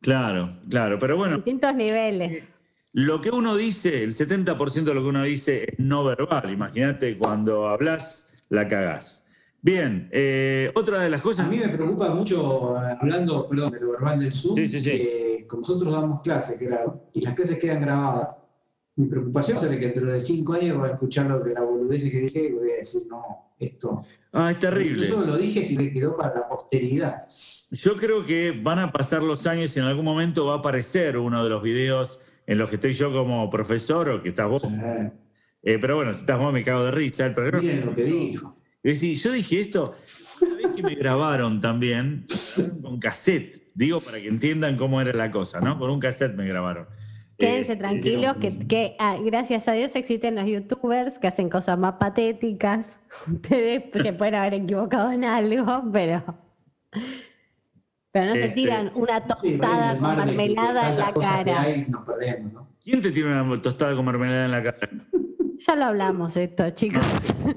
[0.02, 1.00] Claro, claro.
[1.00, 2.44] Pero bueno, Distintos niveles.
[2.94, 6.52] lo que uno dice, el 70% de lo que uno dice es no verbal.
[6.52, 9.25] Imagínate cuando hablas, la cagás.
[9.62, 11.49] Bien, eh, otra de las A cosas.
[11.49, 14.91] mí me preocupa mucho, eh, hablando, perdón, de lo verbal del Zoom, Sí, sí, sí.
[14.91, 18.38] que como nosotros damos clases, claro, y las clases quedan grabadas.
[18.97, 22.03] Mi preocupación es que dentro de cinco años voy a escuchar lo que la boludez
[22.10, 23.23] que dije y voy a decir, no,
[23.60, 24.03] esto.
[24.31, 25.03] Ah, es terrible.
[25.03, 27.25] Yo solo lo dije si me quedó para la posteridad.
[27.71, 31.17] Yo creo que van a pasar los años y en algún momento va a aparecer
[31.17, 34.63] uno de los videos en los que estoy yo como profesor o que estás vos.
[35.65, 37.25] Eh, Eh, pero bueno, si estás vos me cago de risa.
[37.25, 38.56] El programa- miren lo que dijo.
[38.84, 39.95] Es decir, yo dije esto,
[40.41, 42.25] una vez que me grabaron también,
[42.84, 45.78] con cassette, digo para que entiendan cómo era la cosa, ¿no?
[45.80, 46.86] Con un cassette me grabaron.
[47.38, 51.78] Quédense Eh, tranquilos, que, que, ah, gracias a Dios existen los youtubers que hacen cosas
[51.80, 52.86] más patéticas.
[53.28, 56.23] Ustedes se pueden haber equivocado en algo, pero.
[58.12, 61.62] Pero no se Este, tiran una tostada con mar de- de mermelada en la cara.
[61.62, 62.69] hay, nos perdemos, ¿no?
[62.84, 64.78] ¿Quién te tiene una tostada con mermelada en la cara?
[65.67, 67.06] Ya lo hablamos esto, chicos.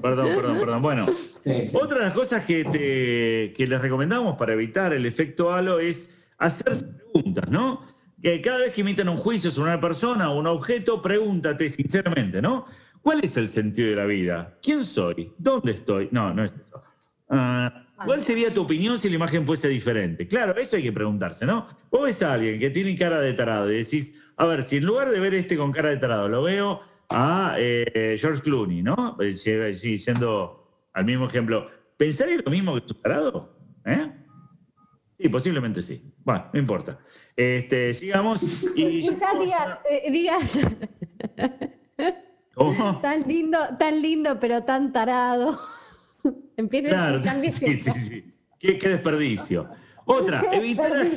[0.01, 0.81] Perdón, perdón, perdón.
[0.81, 1.77] Bueno, Sí, sí.
[1.79, 6.15] otra de las cosas que, te, que les recomendamos para evitar el efecto halo es
[6.37, 7.81] hacerse preguntas preguntas, ¿no?
[8.21, 12.41] Que cada vez que imitan un juicio sobre una persona o un objeto, pregúntate sinceramente,
[12.41, 12.65] ¿no?
[13.01, 14.57] ¿Cuál es el sentido de la vida?
[14.61, 15.33] ¿Quién soy?
[15.37, 16.09] ¿Dónde estoy?
[16.11, 16.83] No, no es eso.
[17.29, 20.27] Ah, ¿Cuál sería tu opinión si la imagen fuese diferente?
[20.27, 21.67] Claro, eso hay que preguntarse, ¿no?
[21.89, 24.85] Vos ves a alguien que tiene cara de tarado y decís, a ver, si en
[24.85, 29.17] lugar de ver este con cara de tarado, lo veo a eh, George Clooney, ¿no?
[29.19, 31.67] Eh, si- si- Yendo al mismo ejemplo,
[31.97, 33.57] ¿pensaría lo mismo que tu tarado?
[33.85, 34.11] ¿Eh?
[35.17, 36.03] Sí, posiblemente sí.
[36.23, 36.99] Bueno, no importa.
[37.35, 38.63] Este, sigamos.
[38.75, 40.59] Y Quizás digas, eh, digas,
[42.53, 42.99] ¿Cómo?
[43.01, 45.59] tan lindo, tan lindo, pero tan tarado.
[46.57, 48.33] Empieza Claro, sí, sí, sí.
[48.59, 49.69] Qué, qué desperdicio.
[50.05, 51.07] Otra, evitar,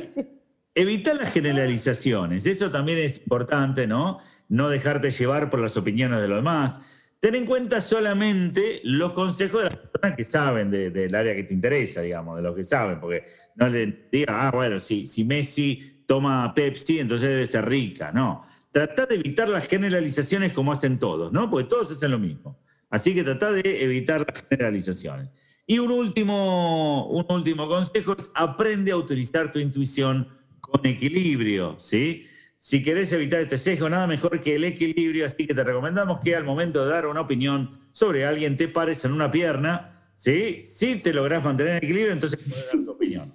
[0.73, 2.45] evitar las generalizaciones.
[2.45, 4.19] Eso también es importante, ¿no?
[4.53, 6.79] No dejarte llevar por las opiniones de los demás.
[7.19, 11.43] Ten en cuenta solamente los consejos de las personas que saben de- del área que
[11.43, 13.23] te interesa, digamos, de los que saben, porque
[13.55, 18.11] no le diga, ah, bueno, si, si Messi toma Pepsi, entonces debe ser rica.
[18.11, 18.43] No.
[18.71, 21.49] Trata de evitar las generalizaciones como hacen todos, ¿no?
[21.49, 22.59] Porque todos hacen lo mismo.
[22.89, 25.33] Así que trata de evitar las generalizaciones.
[25.65, 30.27] Y un último, un último consejo es aprende a utilizar tu intuición
[30.59, 32.27] con equilibrio, ¿sí?
[32.65, 36.33] Si querés evitar este sesgo, nada mejor que el equilibrio, así que te recomendamos que
[36.33, 40.61] al momento de dar una opinión sobre alguien te pares en una pierna, ¿sí?
[40.63, 43.33] Si te lográs mantener en equilibrio, entonces podés dar tu opinión.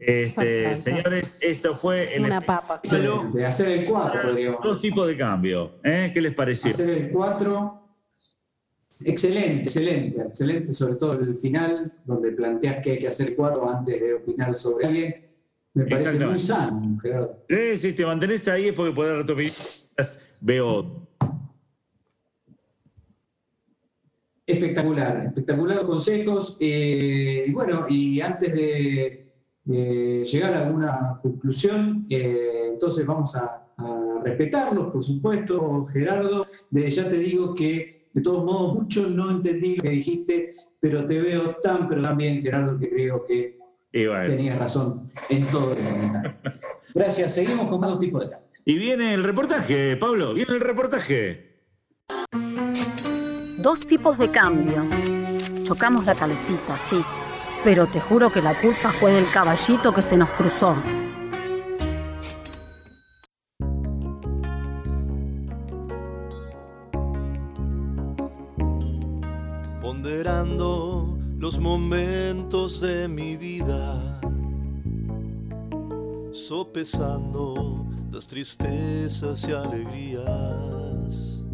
[0.00, 2.80] Este, señores, esto fue el Una papa.
[2.82, 3.46] Excelente.
[3.46, 5.78] Hacer el 4, podríamos dos tipos de cambio.
[5.84, 6.10] ¿eh?
[6.12, 6.72] ¿Qué les pareció?
[6.72, 7.80] Hacer el 4.
[9.04, 14.00] Excelente, excelente, excelente, sobre todo el final, donde planteas que hay que hacer 4 antes
[14.00, 15.23] de opinar sobre alguien.
[15.74, 17.44] Me parece muy sano, Gerardo.
[17.48, 19.52] Sí, si te mantenés ahí es porque podés dar tu opinión.
[20.40, 21.08] Veo
[24.46, 26.56] Espectacular, espectacular los consejos.
[26.60, 29.20] eh, y bueno, y antes de,
[29.64, 36.44] llegar a alguna conclusión, eh, entonces vamos a, a respetarlos, por supuesto, Gerardo.
[36.70, 41.06] De, ya te digo que de todos modos mucho no entendí lo que dijiste, pero
[41.06, 43.58] te veo tan, pero tan bien, Gerardo, que creo que
[43.94, 44.24] y bueno.
[44.24, 46.32] tenías razón en todo el comentario.
[46.94, 48.62] Gracias, seguimos con más dos tipos de cambios.
[48.64, 51.62] Y viene el reportaje, Pablo, viene el reportaje.
[53.58, 54.84] Dos tipos de cambio.
[55.62, 57.00] Chocamos la calecita, sí.
[57.62, 60.76] Pero te juro que la culpa fue del caballito que se nos cruzó.
[71.54, 74.20] Los momentos de mi vida,
[76.32, 81.44] sopesando las tristezas y alegrías,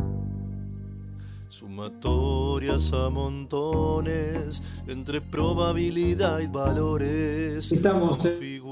[1.48, 7.70] sumatorias a montones entre probabilidad y valores.
[7.70, 8.24] Estamos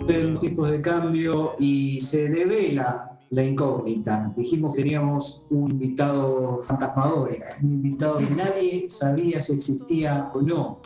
[0.09, 4.33] en tipos de cambio y se devela la incógnita.
[4.35, 10.81] Dijimos que teníamos un invitado fantasmador, un invitado que nadie sabía si existía o no.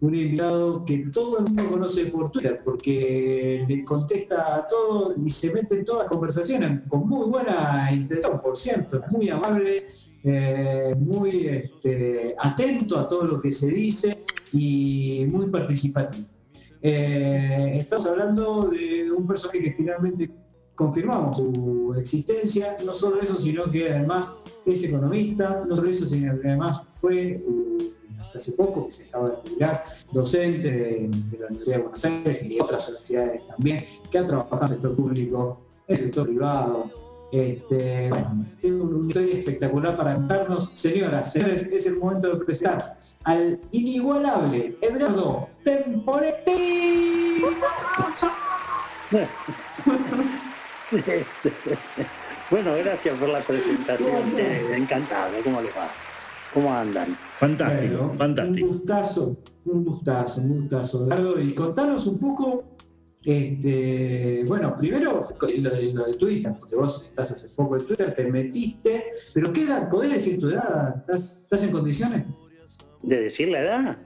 [0.00, 5.28] Un invitado que todo el mundo conoce por Twitter porque le contesta a todo y
[5.28, 9.82] se mete en todas las conversaciones con muy buena intención, por cierto, muy amable,
[10.24, 14.18] eh, muy este, atento a todo lo que se dice
[14.52, 16.26] y muy participativo.
[16.82, 20.30] Eh, estamos hablando de un personaje que finalmente
[20.74, 26.40] confirmamos su existencia, no solo eso, sino que además es economista, no solo eso, sino
[26.40, 31.38] que además fue, eh, hasta hace poco, que se acaba de jubilar, docente de, de
[31.38, 34.68] la Universidad de Buenos Aires y de otras universidades también, que ha trabajado en el
[34.68, 36.90] sector público, en el sector privado.
[37.32, 40.70] Este, bueno, tiene una historia espectacular para contarnos.
[40.70, 47.44] Señoras, señores, es el momento de presentar al inigualable Edgardo Temporetti.
[52.50, 54.36] Bueno, gracias por la presentación.
[54.74, 55.36] encantado.
[55.44, 55.88] ¿Cómo les va?
[56.54, 57.16] ¿Cómo andan?
[57.38, 58.66] Fantástico, Bueno, fantástico.
[58.66, 59.36] Un gustazo,
[59.66, 61.40] un gustazo, un gustazo.
[61.40, 62.76] Y contanos un poco,
[63.24, 68.14] este, bueno, primero lo de, lo de Twitter, porque vos estás hace poco en Twitter,
[68.14, 69.88] te metiste, pero ¿qué edad?
[69.88, 70.96] ¿Podés decir tu edad?
[70.98, 72.26] ¿Estás, estás en condiciones?
[73.02, 73.98] ¿De decir la edad?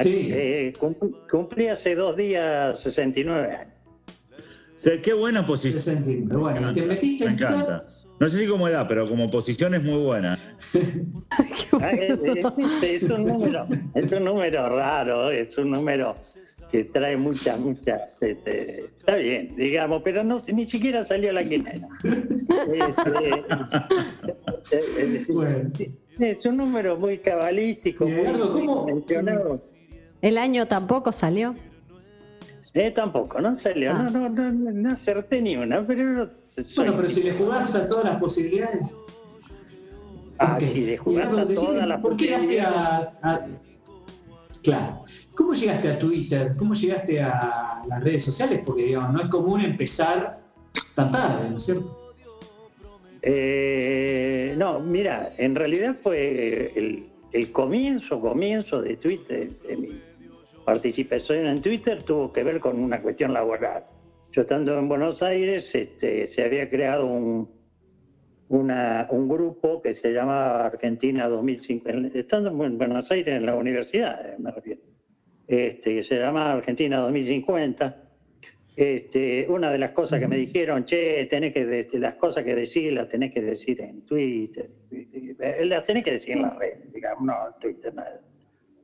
[0.00, 0.28] Sí.
[0.32, 0.94] Eh, cum-
[1.30, 3.74] cumplí hace dos días 69 años.
[4.74, 5.78] O sea, qué buena posición.
[5.80, 6.36] 69.
[6.42, 7.82] Bueno, y te metiste Me en Twitter.
[8.22, 10.38] No sé si como edad, pero como posición es muy buena.
[11.92, 16.14] Es, es- es un número, es un número raro, es un número
[16.70, 18.00] que trae muchas, muchas.
[18.20, 21.88] este, está bien, digamos, pero no ni siquiera salió la quinela.
[22.04, 23.30] Este,
[24.76, 25.70] es decir, Bueno.
[26.20, 29.60] es un número muy cabalístico, Y, muy, ¿cómo- mencionado.
[30.20, 31.56] El año tampoco salió.
[32.74, 34.08] Eh, tampoco, no salió, Ah.
[34.10, 36.30] no, no, no, no, no acerté ni una, pero
[36.76, 38.80] Bueno, pero si le jugás a todas las posibilidades.
[40.38, 40.62] Ah, Ok.
[40.64, 43.46] si jugar Eduardo, a todas las ¿Por qué llegaste a, a-
[44.62, 45.04] Claro.
[45.34, 46.54] ¿Cómo llegaste a Twitter?
[46.56, 48.60] ¿Cómo llegaste a las redes sociales?
[48.64, 50.40] Porque, digamos, no es común empezar
[50.94, 51.98] tan tarde, ¿no es cierto?
[53.22, 60.00] Eh, no, mira, en realidad fue el, el comienzo, comienzo de Twitter, de mi
[60.64, 63.84] participación en Twitter tuvo que ver con una cuestión laboral.
[64.32, 67.48] Yo estando en Buenos Aires, este, se había creado un,
[69.28, 74.50] grupo que se llamaba Argentina 2050, estando en Buenos Aires en la universidad, eh, me
[74.50, 74.80] refiero,
[75.46, 77.98] este, que se llama Argentina 2050.
[78.74, 82.90] Este, una de las cosas que me dijeron, che, tenés que las cosas que decís
[82.90, 84.70] las tenés que decir en Twitter,
[85.64, 88.02] las tenés que decir en la red, digamos, no, en Twitter no,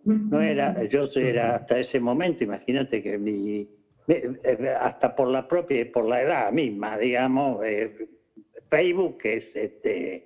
[0.09, 3.69] no era, yo era hasta ese momento, imagínate que mi,
[4.07, 7.93] me- eh, hasta por la propia, por la edad misma, digamos, eh,
[8.69, 10.25] Facebook es este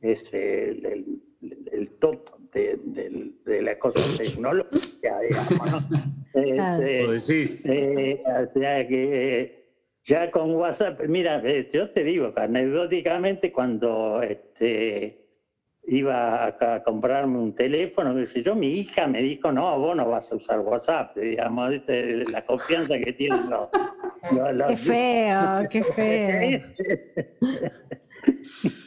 [0.00, 1.22] es el, el-
[1.72, 5.82] el top de, del- de las cosas tecnológicas, digamos, ¿no?
[6.34, 7.66] Este, Lo decís.
[7.68, 9.62] eh, o sea que
[10.04, 15.21] ya con WhatsApp, mira, yo te digo, anecdóticamente, cuando este,
[15.84, 19.96] iba a, a comprarme un teléfono, qué sé yo, mi hija me dijo, no, vos
[19.96, 22.24] no vas a usar WhatsApp, digamos, ¿viste?
[22.30, 23.68] la confianza que tienen los...
[24.36, 26.60] los- los- Qué feo, qué feo.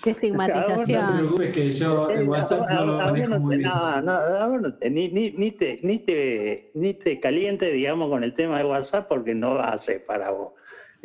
[0.02, 1.14] Qué No te estigmatización.
[1.18, 3.70] preocupes que yo el WhatsApp no lo manejo no muy te- bien.
[3.74, 7.72] No, no, a vos no te- ni, ni, ni te, ni, te, ni te caliente,
[7.72, 10.54] digamos, con el tema de WhatsApp porque no va a ser para vos.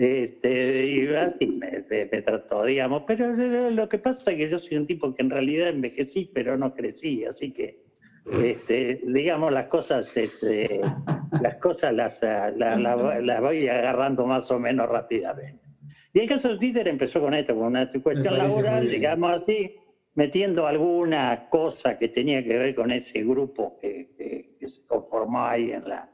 [0.03, 3.03] Este, y así me, me- me trató, digamos.
[3.07, 6.27] Pero eh, lo que pasa es que yo soy un tipo que en realidad envejecí,
[6.33, 7.75] pero no crecí, así que,
[8.43, 10.81] este, digamos, las cosas, este,
[11.43, 15.61] las cosas las, ah, la- la- las voy agarrando más o menos rápidamente.
[16.15, 19.71] Y el caso de Twitter empezó con esto, con una cuestión laboral, digamos así,
[20.15, 25.45] metiendo alguna cosa que tenía que ver con ese grupo que, que- que se conformó
[25.45, 26.09] ahí en la,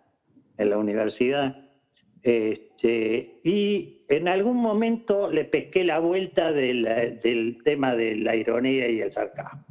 [0.59, 1.55] en la universidad.
[2.27, 6.83] Este, y en algún momento le pesqué la vuelta del,
[7.23, 9.65] del tema de la ironía y el sarcasmo.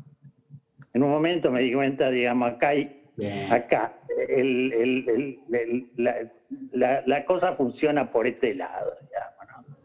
[0.93, 3.01] En un momento me di cuenta, digamos, acá hay
[3.51, 3.93] acá
[4.29, 6.15] el- el- el- el- la,
[6.71, 9.75] la- la cosa funciona por este lado, digamos, ¿no?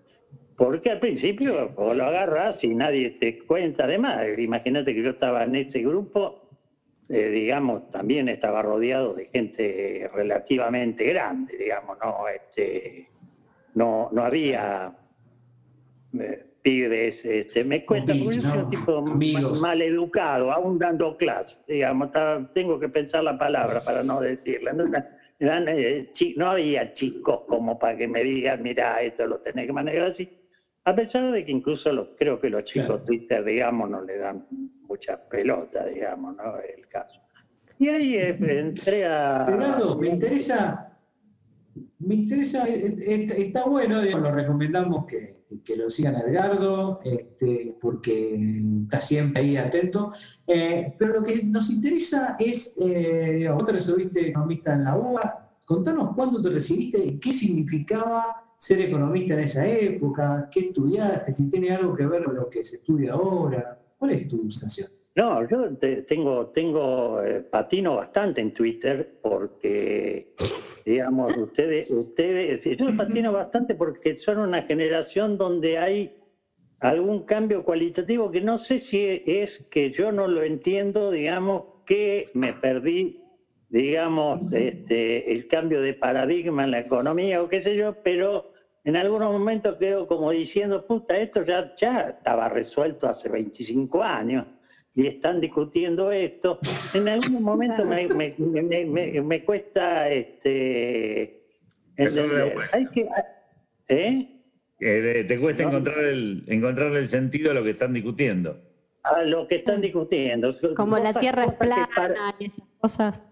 [0.56, 3.84] Porque al principio vos lo agarras y nadie te cuenta.
[3.84, 6.49] Además, imagínate que yo estaba en ese grupo,
[7.12, 13.08] eh, digamos, también estaba rodeado de gente relativamente grande, digamos, no, este,
[13.74, 14.92] no, no había
[16.16, 18.64] eh, pibes, este, me cuenta, porque yo soy ¿no?
[18.64, 22.10] un tipo mal educado, aún dando clases, digamos,
[22.54, 24.72] tengo que pensar la palabra para no decirla.
[24.72, 24.84] No,
[25.40, 29.72] eran, eh, no había chicos como para que me digan, mira, esto lo tenés que
[29.72, 30.28] manejar así.
[30.84, 33.04] A pesar de que incluso los, creo que los chicos.
[33.04, 34.46] Twitter, digamos, no le dan
[34.88, 36.56] mucha pelota, digamos, ¿no?
[36.58, 37.20] El caso.
[37.78, 39.46] Y ahí eh, entré a...
[39.48, 40.98] Edgardo, me interesa,
[41.98, 47.00] me interesa, eh, eh, está bueno, digamos, lo recomendamos que, que lo sigan a Edgardo,
[47.04, 48.38] este, porque
[48.84, 50.10] está siempre ahí atento.
[50.46, 54.96] Eh, pero lo que nos interesa es, eh, digamos, vos te recibiste economista en la
[54.96, 61.32] UBA, contanos cuándo te recibiste y qué significaba ser economista en esa época, qué estudiaste,
[61.32, 63.78] si tiene algo que ver con lo que se estudia ahora.
[63.96, 64.88] ¿Cuál es tu sensación?
[65.16, 70.26] No, yo te- tengo, tengo eh, patino bastante en Twitter porque,
[70.84, 76.12] digamos, ustedes, ustedes, yo patino bastante porque son una generación donde hay
[76.80, 82.26] algún cambio cualitativo que no sé si es que yo no lo entiendo, digamos, que
[82.34, 83.16] me perdí,
[83.70, 88.49] digamos, este, el cambio de paradigma en la economía o qué sé yo, pero
[88.84, 94.46] en algunos momentos quedo como diciendo, puta, esto ya, ya estaba resuelto hace 25 años
[94.94, 96.58] y están discutiendo esto.
[96.94, 101.22] En algún momento me, me- me- me- me cuesta este,
[101.96, 102.46] Eso entender.
[102.48, 102.70] es bueno.
[102.72, 103.08] Hay que,
[103.88, 104.36] ¿eh?
[104.80, 105.68] Eh, te cuesta No.
[105.70, 108.58] encontrar el, encontrarle el sentido a lo que están discutiendo.
[109.02, 110.54] A lo que están discutiendo.
[110.74, 113.22] Como la tierra es para- plana y esas cosas.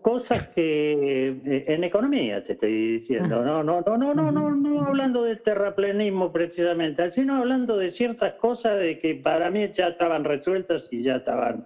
[0.00, 4.82] Cosas que eh, en economía te estoy diciendo, no, no, no, no, no, no, no
[4.86, 10.24] hablando de terraplanismo precisamente, sino hablando de ciertas cosas de que para mí ya estaban
[10.24, 11.64] resueltas y ya estaban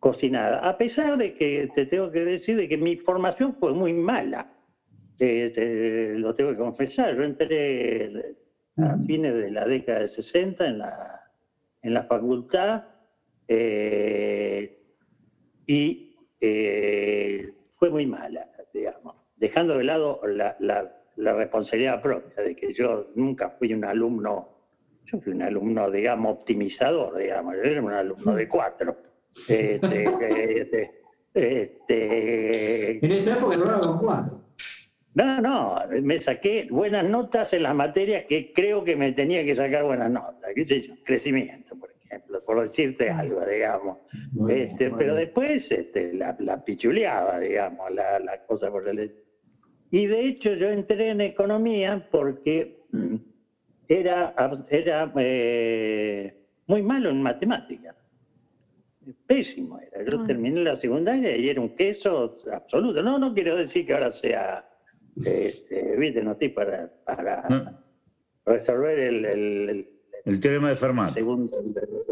[0.00, 0.60] cocinadas.
[0.62, 4.46] A pesar de que te tengo que decir de que mi formación fue muy mala,
[5.18, 7.14] Eh, te- lo tengo que confesar.
[7.16, 8.10] Yo entré
[8.78, 11.20] a fines de la década de 60 en la,
[11.82, 12.82] en la facultad
[13.48, 14.68] eh,
[15.66, 16.11] y
[16.44, 19.14] eh, fue muy mala, digamos.
[19.36, 24.48] Dejando de lado la, la- la responsabilidad propia de que yo nunca fui un alumno,
[25.04, 28.96] yo fui un alumno, digamos, optimizador, digamos, yo era un alumno de cuatro.
[29.48, 30.04] Este,
[30.60, 30.90] este,
[31.34, 34.40] este, En esa época duraba con cuatro.
[35.14, 39.54] no, no, me saqué buenas notas en las materias que creo que me tenía que
[39.54, 43.98] sacar buenas notas, qué sé yo, crecimiento, por ejemplo, por decirte algo, digamos.
[44.32, 45.26] Muy Este, pero bien.
[45.26, 49.14] después este, la, la pichuleaba, digamos, la, la cosa por el...
[49.90, 53.16] Y de hecho yo entré en economía porque mm,
[53.88, 54.34] era,
[54.70, 56.34] era eh,
[56.66, 57.96] muy malo en matemáticas.
[59.26, 60.04] Pésimo era.
[60.08, 60.26] Yo Ah.
[60.26, 63.02] terminé la secundaria y era un queso absoluto.
[63.02, 64.64] No, no quiero decir que ahora sea,
[65.16, 67.74] este, viste, no estoy para, para
[68.46, 69.88] resolver el- el- el,
[70.24, 71.12] El teorema de Fermat.
[71.14, 71.48] según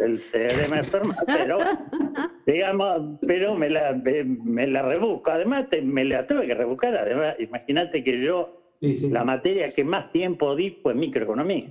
[0.03, 1.59] el, teorema de Fermat, pero
[2.47, 5.31] digamos, pero me la, me, me la rebusco.
[5.31, 6.97] Además, te- me la tuve que rebuscar.
[6.97, 9.11] Además, imagínate que yo, Sí, sí.
[9.11, 11.71] la materia que más tiempo di fue microeconomía.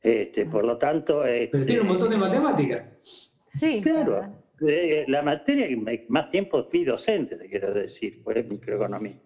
[0.00, 3.36] Este, por lo tanto, Pero este, tiene un montón de matemáticas.
[3.50, 4.24] Sí, Claro,
[4.66, 9.16] eh, la materia que más tiempo fui docente, te quiero decir, fue microeconomía.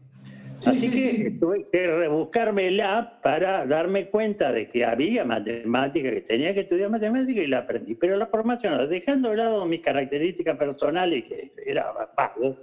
[0.62, 0.90] Sí, Así sí,
[1.22, 1.38] que sí.
[1.38, 7.40] tuve que rebuscármela para darme cuenta de que había matemática, que tenía que estudiar matemática
[7.42, 7.96] y la aprendí.
[7.96, 12.56] Pero la formación, dejando de lado mis características personales, que era vago,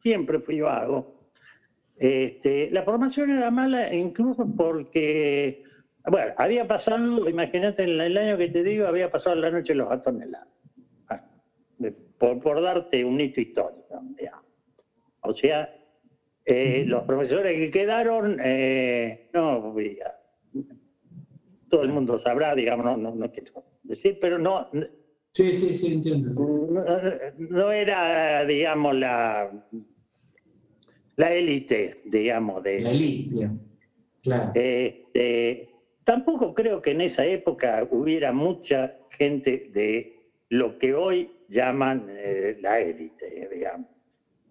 [0.00, 1.06] siempre fui vago,
[1.96, 5.58] este, la formación era mala incluso porque,
[6.06, 9.78] bueno, había pasado, imagínate, en el año que te digo, había pasado la noche de
[9.78, 10.28] los atones
[11.76, 14.44] de- por, por darte un hito histórico, digamos.
[15.20, 15.68] O sea,
[16.44, 19.74] eh, los profesores que quedaron, eh, no
[21.68, 24.68] todo el mundo sabrá, digamos, no, no, no quiero decir, pero no,
[25.34, 26.30] Sí, sí, sí, entiendo.
[26.34, 26.82] no,
[27.38, 29.50] no era, digamos, la,
[31.16, 33.60] la élite, digamos, de, La digamos.
[34.22, 34.52] Claro.
[34.54, 35.70] Este,
[36.04, 40.14] tampoco creo que en esa época hubiera mucha gente de
[40.50, 43.88] lo que hoy llaman eh, la élite, digamos.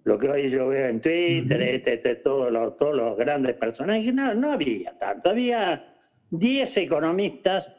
[0.03, 1.69] Lo que hoy yo veo en Twitter, Ujú.
[1.69, 5.29] este, este, todos, los, todos los grandes personajes, no, no había tanto.
[5.29, 5.95] Había
[6.31, 7.71] 10 economistas,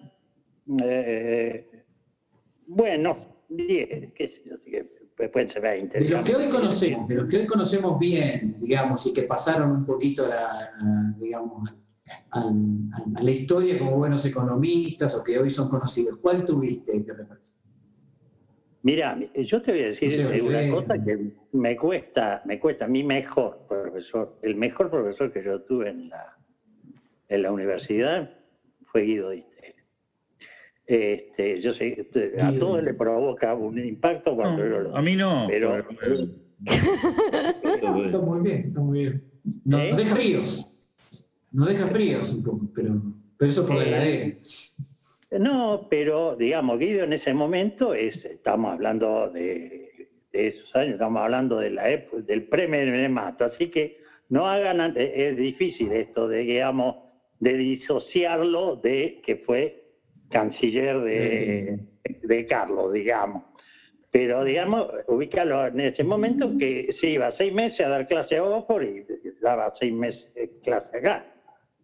[0.83, 1.69] eh,
[2.67, 3.17] buenos,
[3.49, 5.99] 10, qué sé yo, así que pueden ser 20.
[5.99, 9.71] De los que hoy conocemos, de los que hoy conocemos bien, digamos, y que pasaron
[9.73, 11.71] un poquito la, la- digamos,
[12.31, 12.51] a
[13.23, 17.62] la historia como buenos economistas o que hoy son conocidos, ¿cuál tuviste que te parece?
[18.85, 21.19] Mira, yo te voy a decir No sé, eh, una eh, cosa que
[21.53, 26.37] me cuesta, me cuesta, mi mejor profesor, el mejor profesor que yo tuve en la,
[27.29, 28.29] en la universidad
[28.87, 29.85] fue Guido Di Stelio.
[30.85, 32.07] Este, yo sé,
[32.41, 32.61] a Guido.
[32.67, 35.47] todos le provoca un impacto cuando yo lo A mí no.
[35.49, 35.87] Pero-
[36.65, 39.25] Está muy bien, está muy bien.
[39.65, 39.93] Nos ¿Eh?
[39.97, 40.67] deja fríos.
[41.53, 43.01] Nos deja fríos un poco, pero,
[43.37, 44.35] pero eso por la Eh.
[45.39, 51.23] No, pero digamos, Guido en ese momento es, estamos hablando de, de esos años, estamos
[51.23, 56.39] hablando de la época, del pre-Menemato, así que no hagan, es es difícil esto de,
[56.39, 56.97] digamos,
[57.39, 59.95] de disociarlo de que fue
[60.29, 61.79] canciller de,
[62.23, 63.45] de Carlos, digamos.
[64.11, 68.45] Pero, digamos, ubícalo en ese momento que se iba seis meses a dar clase a
[68.45, 69.07] Oxford y
[69.41, 70.31] daba seis meses
[70.63, 71.25] clase acá,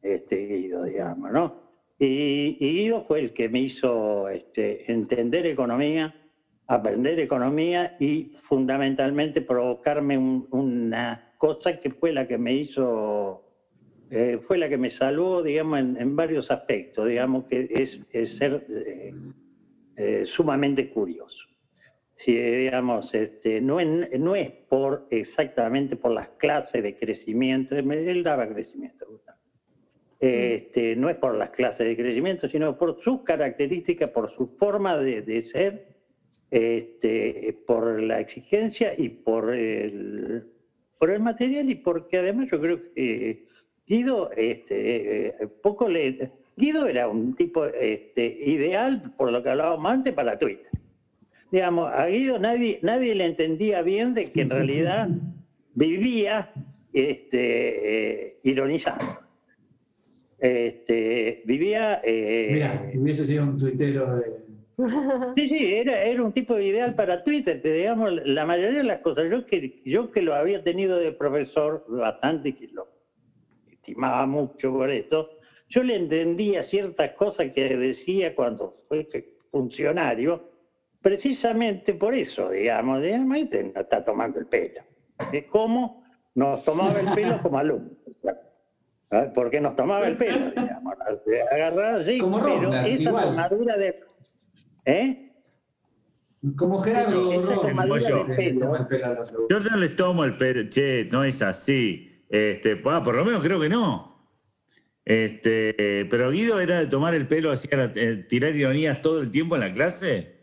[0.02, 1.67] este Guido, digamos, ¿no?
[1.98, 6.14] Y, y fue el que me hizo este, entender economía,
[6.68, 13.42] aprender economía y fundamentalmente provocarme un- una cosa que fue la que me hizo,
[14.10, 18.36] eh, fue la que me salvó, digamos, en, en varios aspectos, digamos, que es, es
[18.36, 19.12] ser eh,
[19.96, 21.46] eh, sumamente curioso.
[22.16, 28.22] Si, digamos, este, no, en- no es por exactamente por las clases de crecimiento, él
[28.24, 29.37] daba crecimiento, justamente.
[30.20, 34.98] Este, no es por las clases de crecimiento, sino por sus características, por su forma
[34.98, 35.86] de, de ser,
[36.50, 40.50] este, por la exigencia y por el,
[40.98, 43.46] por el material y porque además yo creo que
[43.86, 49.90] Guido, este, eh, poco le, Guido era un tipo este, ideal, por lo que hablábamos
[49.90, 50.66] antes, para Twitter.
[51.50, 55.08] Digamos, a Guido nadie, nadie le entendía bien de que en realidad
[55.74, 56.52] vivía
[56.92, 59.27] este, eh, ironizando.
[60.38, 62.00] Este, vivía...
[62.04, 64.48] eh, Mira, hubiese sido un tuitero de.
[65.36, 69.00] Sí, sí, era, era un tipo ideal para Twitter, que digamos, la mayoría de las
[69.00, 72.86] cosas, yo que, yo que lo había tenido de profesor bastante, que lo
[73.68, 75.30] estimaba mucho por esto,
[75.68, 79.06] yo le entendía ciertas cosas que decía cuando fue
[79.50, 80.48] funcionario,
[81.02, 84.80] precisamente por eso, digamos, digamos, este no está tomando el pelo.
[85.32, 87.98] Es como nos tomaba el pelo como alumnos.
[89.10, 90.94] Ah, Porque nos tomaba el pelo, digamos.
[91.52, 93.24] Agarraba así, Como pero esa igual.
[93.26, 93.94] tomadura de.
[94.84, 95.32] ¿Eh?
[96.56, 98.24] Como Gerardo Esa tomadura yo.
[98.24, 98.86] de pelo.
[99.50, 102.24] Yo no les tomo el pelo, che, no es así.
[102.28, 104.08] Este, ah, por lo menos creo que no.
[105.04, 109.30] Este, pero Guido era de tomar el pelo así, era, eh, tirar ironías todo el
[109.30, 110.36] tiempo en la clase.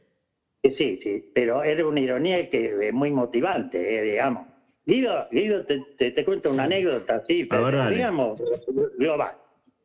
[0.67, 4.47] Sí, sí, pero era una ironía que es muy motivante, eh, digamos.
[4.85, 8.41] Guido, Guido te, te, te cuento una anécdota, sí, pero ver, digamos,
[8.97, 9.35] global.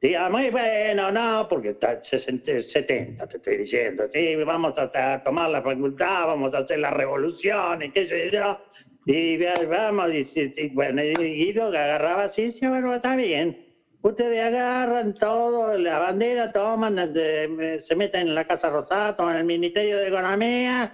[0.00, 5.22] Digamos, y bueno, no, porque está 60, 70, te estoy diciendo, sí, vamos a, a
[5.22, 8.58] tomar la facultad, vamos a hacer la revolución, y qué sé yo,
[9.06, 9.36] y
[9.66, 13.66] vamos, y, sí, bueno, y Guido agarraba así, sí, bueno, está bien.
[14.02, 19.44] Ustedes agarran todo, la bandera, toman, eh, se meten en la Casa Rosada, toman el
[19.44, 20.90] Ministerio de Economía,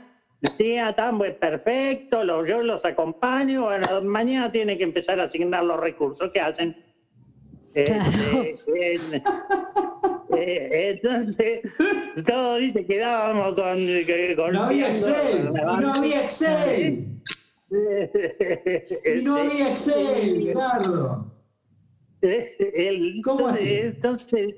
[0.57, 5.64] sí, están pues, perfecto, lo- yo los acompaño, bueno, mañana tienen que empezar a asignar
[5.64, 6.76] los recursos, ¿qué hacen?
[7.74, 8.43] Claro.
[8.43, 9.11] eh, eh,
[10.37, 11.61] eh, entonces,
[12.26, 13.76] todo dice que dábamos con...
[13.76, 17.05] que- No había Excel, y no había Excel,
[17.70, 21.32] y no había Excel, Ricardo.
[22.22, 23.74] El- ¿Cómo así?
[23.74, 24.55] Entonces,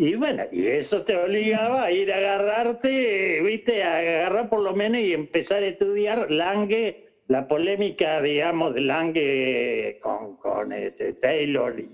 [0.00, 4.72] y bueno, y eso te obligaba a ir a agarrarte, viste, a agarrar por lo
[4.72, 6.94] menos y empezar a estudiar Lange,
[7.26, 11.88] la polémica, digamos, de Lange con, con este, Taylor, y,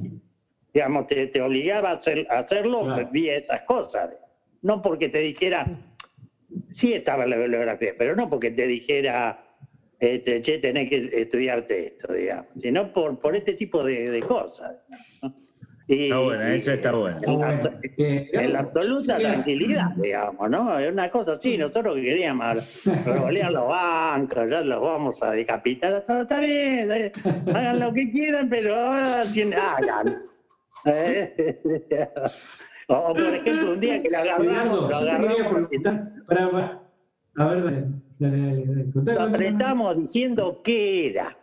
[0.75, 3.09] digamos, te, te obligaba a, hacer- a hacerlo Claro.
[3.11, 4.11] vía esas cosas.
[4.61, 5.65] No porque te dijera,
[6.71, 9.39] sí estaba en la bibliografía, pero no porque te dijera,
[9.99, 14.77] este, che, tenés que estudiarte esto, digamos, sino por, por este tipo de, de cosas.
[15.23, 15.33] ¿no?
[15.87, 17.17] Y- Está buena, esa está buena.
[17.19, 17.71] Está bueno.
[17.99, 20.79] Eh, En la absoluta tranquilidad, digamos, ¿no?
[20.79, 26.03] Es una cosa así, nosotros que queríamos revolear los bancos, ya los vamos a decapitar,
[26.05, 27.13] todo está bien, eh,
[27.49, 30.23] hagan lo que quieran, pero ahora tienen, hagan.
[30.87, 31.61] Eh,
[32.87, 36.83] O, o, por ejemplo, un día que lo agarramos, lo agarramos, preguntar, para, para-
[37.37, 37.87] a ver, dale,
[38.19, 39.37] dale, dale, dale, contá, lo contá.
[39.37, 41.35] apretamos diciendo qué era.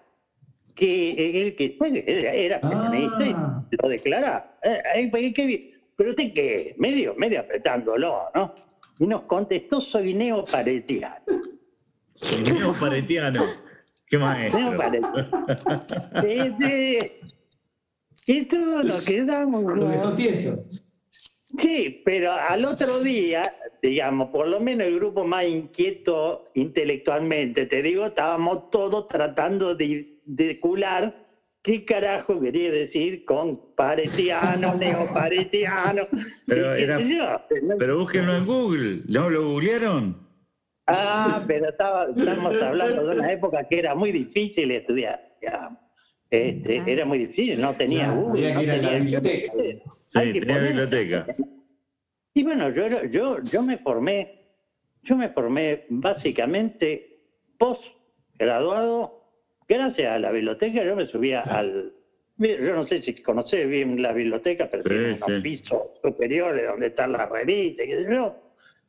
[0.75, 2.69] Que él que era, Ah.
[2.91, 4.57] peronista y lo declara.
[4.63, 8.53] Eh, eh, pues, ¿qué vi- pero usted qué, medio, medio apretándolo, ¿no?
[8.99, 11.15] Y nos contestó, soy neoparetiano.
[12.15, 12.43] Soy
[12.79, 13.43] paretiano.
[14.07, 14.59] Qué maestro.
[14.61, 15.27] Neoparetiano.
[18.27, 19.63] Y todos nos quedamos.
[19.63, 20.65] Lo dejó tieso.
[21.57, 23.41] Sí, pero al otro día,
[23.81, 30.10] digamos, por lo menos el grupo más inquieto intelectualmente, te digo, estábamos todos tratando de,
[30.25, 31.27] de cular
[31.61, 36.03] qué carajo quería decir con paretiano, neoparetiano.
[36.47, 36.99] Pero era-.
[37.77, 39.01] Pero búsquenlo en Google.
[39.07, 40.27] ¿No lo googlearon?
[40.87, 45.21] Ah, pero estaba- estamos hablando de una época que era muy difícil estudiar.
[46.29, 46.83] Este, Ah.
[46.87, 48.53] era muy difícil, no tenía Claro, Google.
[48.53, 49.53] había no que ir a la biblioteca.
[50.05, 51.25] Sí, Hay que tenía poner- biblioteca.
[52.33, 54.47] Y bueno, yo, yo, yo me formé,
[55.03, 57.21] yo me formé básicamente
[57.57, 59.20] postgraduado,
[59.77, 61.93] gracias a la biblioteca, yo me subía al,
[62.37, 65.39] yo no sé si conocés bien la biblioteca, pero Sí, tiene unos sí.
[65.41, 68.35] pisos superiores donde están las revistas, qué sé yo.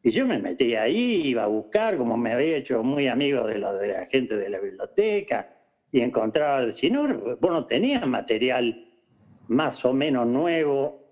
[0.04, 3.58] Y yo me metí ahí, iba a buscar, como me había hecho muy amigo de,
[3.58, 5.48] la- de la gente de la biblioteca,
[5.92, 7.06] y encontraba, si no,
[7.40, 8.88] vos no tenías material
[9.48, 11.02] más o menos nuevo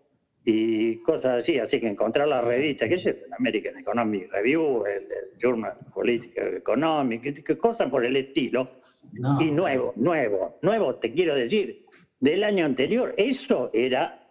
[0.44, 5.02] y cosas así, así que encontrar la revista, que es el American Economic Review, el,
[5.04, 8.79] el Journal Political Economic, cosas por el estilo,
[9.12, 9.38] No.
[9.40, 11.84] y nuevo, nuevo, nuevo, te quiero decir,
[12.20, 14.26] del año anterior, eso era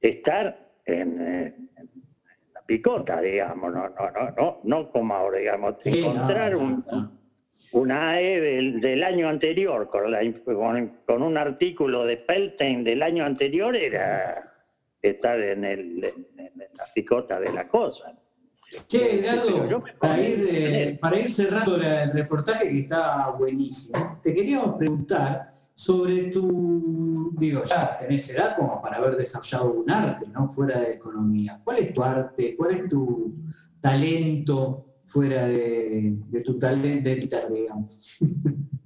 [0.00, 1.90] estar en, eh, en
[2.54, 6.76] la picota, digamos, no, no, no, no, no como ahora, digamos, Sí, encontrar no, un,
[6.90, 7.12] no.
[7.72, 13.02] una AE del, del año anterior con, la- con, con un artículo de Pelten del
[13.02, 14.52] año anterior era
[15.02, 18.12] estar en, el, en- en la picota de la cosa.
[18.88, 24.34] Che, Edgardo, para ir, eh, para ir cerrando la- el reportaje que está buenísimo, te
[24.34, 30.48] queríamos preguntar sobre tu, digo, ya tenés edad como para haber desarrollado un arte, ¿no?
[30.48, 31.60] Fuera de economía.
[31.62, 32.54] ¿Cuál es tu arte?
[32.56, 33.32] ¿Cuál es tu
[33.80, 38.16] talento fuera de, de tu talento, de Twitter, digamos?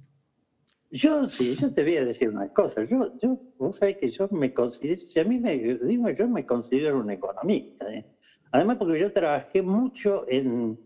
[0.93, 2.83] Yo sí, yo te voy a decir una cosa.
[2.83, 6.43] Yo, yo, vos sabés que yo me considero, si a mí me digo, yo me
[6.43, 7.89] considero un economista.
[7.93, 8.05] ¿eh?
[8.51, 10.77] Además, porque yo trabajé mucho en.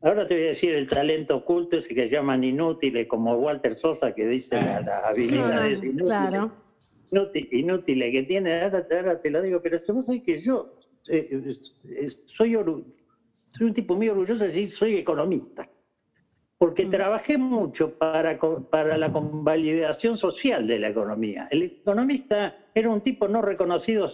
[0.00, 4.12] Ahora te voy a decir el talento oculto, ese que llaman inútiles, como Walter Sosa,
[4.12, 6.04] que dice la- las habilidades Ah, inútiles.
[6.06, 6.52] claro.
[7.10, 10.68] inútil- inútiles que tiene, ahora, ahora te lo digo, pero vos sabés que yo
[11.06, 12.84] eh, eh, soy, un
[13.74, 15.68] tipo muy orgulloso de decir soy economista.
[16.56, 18.38] porque trabajé mucho para,
[18.70, 21.46] para la convalidación social de la economía.
[21.50, 24.08] El economista era un tipo no reconocido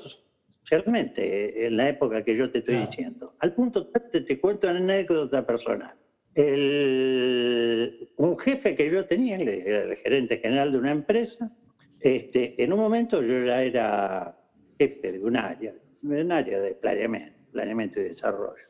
[0.81, 2.87] socialmente eh, en la época que yo te estoy Claro.
[2.89, 3.35] diciendo.
[3.41, 5.95] Al punto, te, te cuento una anécdota personal.
[6.35, 11.51] El- un jefe que yo tenía, el, el gerente general de una empresa,
[11.99, 14.35] este, en un momento yo ya era
[14.79, 18.63] jefe de un área, de un área de planeamiento, planeamiento y desarrollo.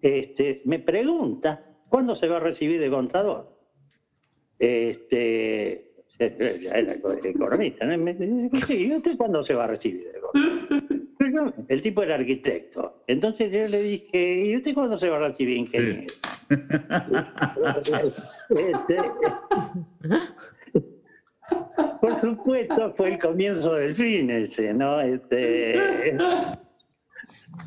[0.00, 3.46] Este, me pregunta cuándo se va a recibir de contador.
[4.58, 5.84] Este,
[6.18, 7.98] ya era economista, ¿no?
[7.98, 11.05] Me dice, "Sí, ¿y usted cuándo se va a recibir de contador?
[11.68, 13.02] El tipo era arquitecto.
[13.06, 16.06] Entonces yo le dije, ¿y usted cuándo se va a recibir ingeniero?
[18.50, 18.96] Este,
[22.00, 25.00] por supuesto, fue el comienzo del fin ese, ¿no?
[25.00, 26.16] Este,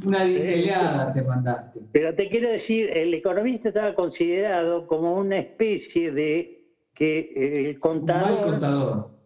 [0.06, 1.82] Una dintelada te mandaste.
[1.92, 7.76] pero te quiero decir, el economista estaba considerado como una especie de que eh, el
[7.76, 9.19] Un contador, mal contador.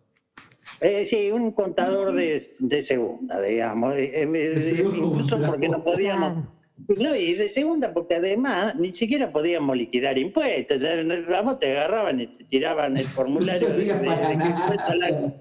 [0.82, 4.98] Eh, sí, un contador de, de segunda, digamos, eh, de- segunda.
[5.08, 6.46] incluso porque no podíamos.
[6.88, 10.82] No, y de segunda, porque además ni siquiera podíamos liquidar impuestos.
[11.28, 15.10] Ramo te agarraban y te tiraban el formulario de, servía de- de impuesto a la,
[15.12, 15.32] nada.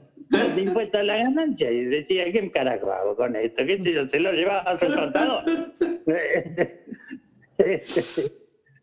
[0.54, 3.64] de impuesto a la ganancia y decía, ¿qué carajo hago con esto?
[3.66, 4.08] ¿Qué sé yo?
[4.08, 5.42] Se lo llevaba a su contador.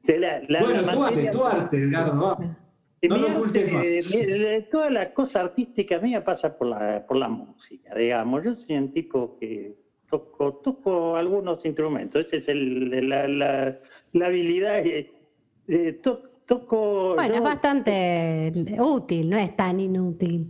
[0.02, 2.58] Se la- la- bueno, la tu arte, tu arte, Edgardo, vamos.
[3.08, 4.02] No mi lo ocultes eh,
[4.60, 8.44] mi- toda la cosa artística mía pasa por la, por la música, digamos.
[8.44, 9.74] Yo soy un tipo que
[10.10, 12.26] toco, toco algunos instrumentos.
[12.26, 13.78] Esa es el- la, la-
[14.14, 14.86] la habilidad.
[14.86, 15.12] eh,
[15.68, 17.14] eh, to- toco.
[17.16, 20.48] Bueno, yo- es bastante útil, no es tan inútil.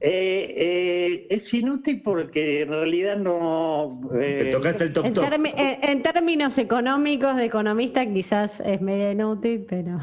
[0.00, 4.00] eh, eh, es inútil porque en realidad no.
[4.20, 5.24] eh, Te tocaste el top En, top.
[5.24, 9.98] termi- en- en términos económicos de economista quizás es medio inútil, pero...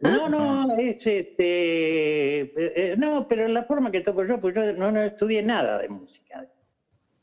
[0.00, 2.40] No, no, es este.
[2.42, 5.78] eh, eh, no, pero la forma que toco yo, pues yo no, no estudié nada
[5.78, 6.46] de música.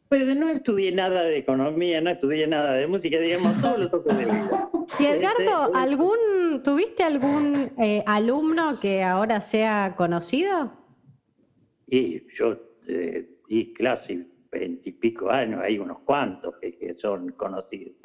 [0.10, 4.14] Pues no estudié nada de economía, no estudié nada de música, digamos, todo lo toco
[4.14, 4.70] de vida.
[5.00, 10.74] Y Edgardo, Este, ¿algún, ¿tuviste algún eh, alumno que ahora sea conocido?
[11.88, 12.54] Y yo
[12.88, 17.96] eh, di clase veintipico años, hay unos cuantos que, que son conocidos.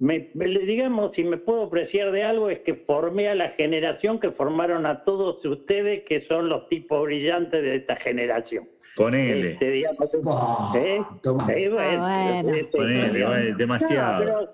[0.00, 4.20] Me, me- digamos, si me puedo apreciar de algo, es que formé a la generación
[4.20, 8.68] que formaron a todos ustedes, que son los tipos brillantes de esta generación.
[8.94, 9.52] Ponele.
[9.52, 11.00] Este, digamos, Ah, ¿eh?
[11.22, 11.52] toma.
[11.52, 14.18] Eh, bueno, Ah, este, Ponele, demasiado.
[14.24, 14.46] no, pero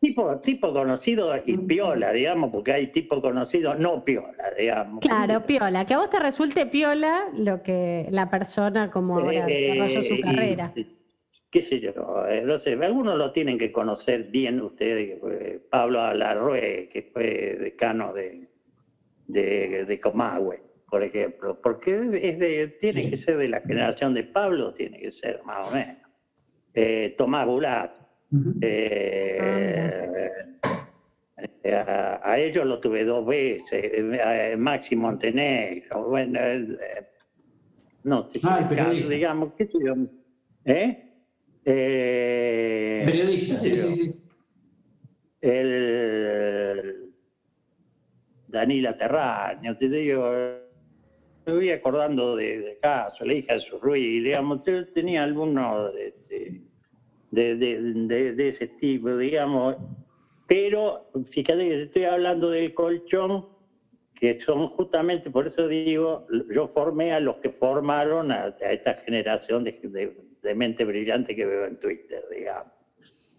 [0.00, 5.00] tipo, tipo conocido y piola, digamos, porque hay tipo conocido no piola, digamos.
[5.00, 5.84] Claro, piola.
[5.84, 10.14] Que a vos te resulte piola lo que la persona como ahora Eh, desarrolló su
[10.14, 10.72] y- carrera.
[11.50, 11.92] Qué sé yo,
[12.28, 17.56] eh, no sé, algunos lo tienen que conocer bien ustedes, fue Pablo Alarrue, que fue
[17.58, 18.48] decano de,
[19.26, 21.92] de, de Comahue, por ejemplo, porque
[22.22, 23.10] es de, tiene Sí.
[23.10, 25.96] que ser de la generación de Pablo, tiene que ser más o menos.
[26.74, 27.90] Eh, Tomás Bulat,
[28.60, 30.30] eh,
[31.62, 36.74] eh, a, a ellos lo tuve dos veces, eh, Maxi Montenegro, bueno, eh,
[38.04, 38.68] no sé si Ah,
[39.08, 39.94] digamos, qué sé yo.
[40.64, 41.05] ¿Eh?
[41.68, 44.12] Eh, Periodista, sí, sí, sí.
[45.40, 47.10] el
[48.46, 50.30] Danila Terraño, te digo,
[51.44, 54.60] me voy acordando de, de caso, la hija de su Ruiz, digamos,
[54.92, 56.60] tenía algunos este,
[57.32, 59.74] de, de, de- ese tipo, digamos,
[60.46, 63.44] pero fíjate que estoy hablando del colchón,
[64.14, 68.94] que son justamente, por eso digo, yo formé a los que formaron a, a esta
[68.94, 70.12] generación de, de-
[70.46, 72.72] de mente brillante que veo en Twitter, digamos.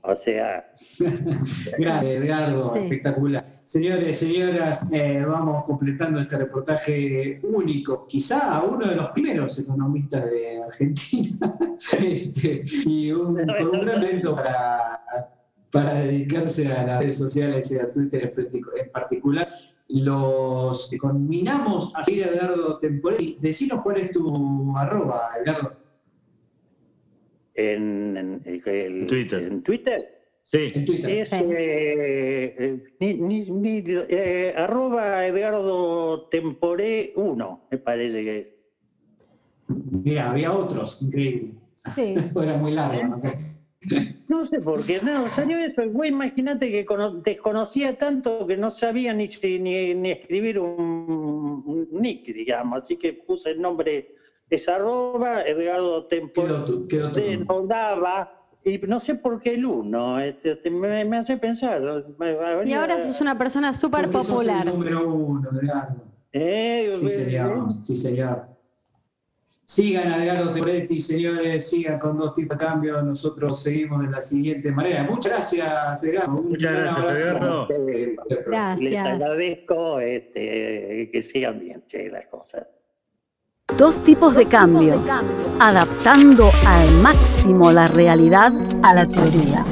[0.01, 0.71] O sea,
[1.79, 2.79] Grande, Edgardo, Sí.
[2.81, 3.43] espectacular.
[3.45, 10.63] Señores, señoras, eh, vamos completando este reportaje único, quizá uno de los primeros economistas de
[10.63, 11.57] Argentina,
[11.99, 15.01] Este, y un, con un gran talento para,
[15.71, 18.33] para dedicarse a las redes sociales y a Twitter
[18.79, 19.47] en particular.
[19.89, 23.37] Los conminamos a seguir a Edgardo Temporelli.
[23.41, 25.86] Decinos cuál es tu arroba, Edgardo.
[27.57, 29.43] En, en- el- Twitter.
[29.43, 29.99] en Twitter
[30.43, 30.71] Sí.
[30.73, 31.09] En Twitter.
[31.09, 31.35] es Sí.
[31.51, 38.47] eh, eh, ni, ni- ni- eh, arroba Edgardo Temporé 1, me parece que es.
[39.67, 41.51] Mira, había otros, increíble.
[41.93, 42.15] Sí.
[42.41, 43.29] Era muy largo, no sé.
[44.29, 45.81] No sé por qué, no, salió eso.
[45.89, 51.63] Güey, imagínate que cono- desconocía tanto que no sabía ni, si- ni, ni escribir un,
[51.65, 52.83] un nick, digamos.
[52.83, 54.15] Así que puse el nombre,
[54.49, 56.07] es arroba Edgardo
[57.47, 58.33] no daba
[58.63, 62.05] Y no sé por qué el uno, este, este, me, me hace pensar.
[62.65, 64.67] Y ahora sos una persona súper Porque sos popular.
[64.67, 66.03] el número uno, Edgardo.
[66.33, 67.67] Eh, Sí, señor.
[67.83, 68.57] Sí, señor.
[69.65, 73.01] Sigan a Edgardo Teoretti, señores, sigan con dos tipos de cambio.
[73.01, 75.03] Nosotros seguimos de la siguiente manera.
[75.03, 76.41] Muchas gracias, Edgardo.
[76.41, 77.19] Muchas gracias, abrazo.
[77.21, 77.67] Edgardo.
[77.71, 79.05] Eh, Les Gracias.
[79.07, 82.65] agradezco este, que sigan bien che, las cosas.
[83.77, 84.99] Dos tipos de cambio,
[85.59, 88.51] adaptando al máximo la realidad
[88.81, 89.63] a la teoría.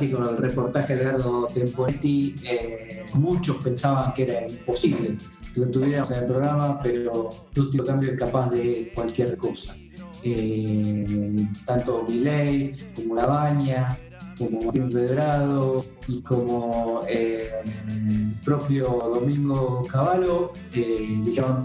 [0.00, 2.34] Fantástico el reportaje de Edgardo Temporetti.
[2.44, 5.16] Eh, muchos pensaban que era imposible
[5.52, 9.76] que lo tuviéramos en el programa, pero de cambio es capaz de cualquier cosa.
[10.22, 13.98] Eh, tanto Milei como Labaña,
[14.38, 17.50] como Martín Pedrado y como eh,
[17.88, 18.84] el propio
[19.14, 21.64] Domingo Cavallo eh, dijeron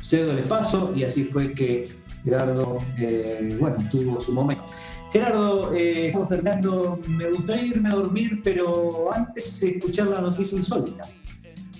[0.00, 1.88] cedo el paso y así fue que
[2.24, 4.64] Gerardo eh, bueno, tuvo su momento.
[5.12, 7.00] Gerardo, eh, estamos terminando.
[7.08, 11.04] Me gustaría irme a dormir, pero antes escuchar la noticia insólita.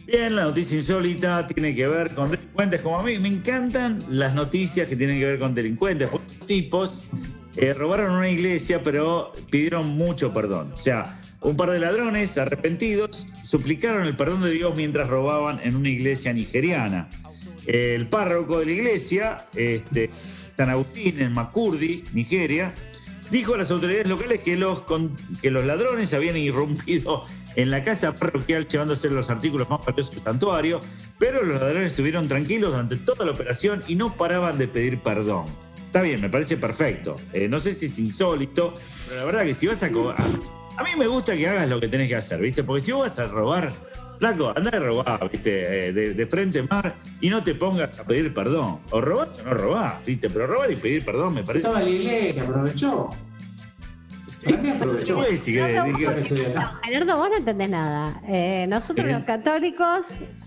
[0.07, 3.19] Bien, la noticia insólita tiene que ver con delincuentes como a mí.
[3.21, 6.11] Me encantan las noticias que tienen que ver con delincuentes.
[6.13, 7.03] Estos tipos
[7.57, 10.73] eh, robaron una iglesia, pero pidieron mucho perdón.
[10.73, 15.77] O sea, un par de ladrones arrepentidos suplicaron el perdón de Dios mientras robaban en
[15.77, 17.09] una iglesia nigeriana.
[17.67, 20.11] El párroco de la iglesia, este,
[20.57, 22.75] San Agustín, en Makurdi, Nigeria,
[23.31, 24.83] dijo a las autoridades locales que los,
[25.41, 27.25] que los ladrones habían irrumpido
[27.57, 30.81] en la casa parroquial llevándose los artículos más valiosos del santuario,
[31.19, 35.45] pero los ladrones estuvieron tranquilos durante toda la operación y no paraban de pedir perdón.
[35.87, 37.17] Está bien, me parece perfecto.
[37.33, 38.75] Eh, no sé si es insólito,
[39.09, 41.89] pero la verdad que si vas A, a mí me gusta que hagas lo que
[41.89, 42.63] tenés que hacer, ¿viste?
[42.63, 43.73] Porque si vos vas a robar,
[44.21, 45.89] flaco, andá a robar, ¿viste?
[45.89, 48.79] Eh, de, de frente mar y no te pongas a pedir perdón.
[48.91, 50.31] O robás o no robás, ¿viste?
[50.31, 51.67] Pero robar y pedir perdón me parece...
[51.67, 53.09] Estaba en la iglesia, aprovechó.
[54.75, 55.23] Aprovechó.
[55.25, 56.81] Sí, si querés, No, No.
[56.83, 58.23] Gerardo, vos no entendés nada.
[58.27, 59.13] Eh, nosotros ¿Qué?
[59.13, 60.07] los católicos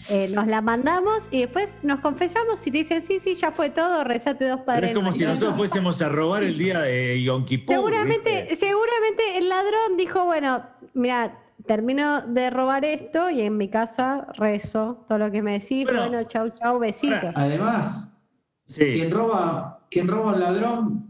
[0.10, 3.70] eh, nos la mandamos y después nos confesamos y te dicen, sí, sí, ya fue
[3.70, 4.90] todo, rezate dos Pero padres.
[4.90, 5.36] es como si Nuestros".
[5.42, 7.76] nosotros fuésemos a robar el día de Yom Kippur.
[7.76, 8.56] Seguramente, ¿viste?
[8.66, 10.64] seguramente el ladrón dijo, bueno,
[10.96, 15.86] mira, termino de robar esto y en mi casa rezo todo lo que me decís.
[15.86, 17.32] Bueno, Bueno, chau, chau, besito.
[17.36, 18.18] Además,
[18.66, 18.94] Sí.
[18.94, 21.10] quien roba, quien roba a un ladrón,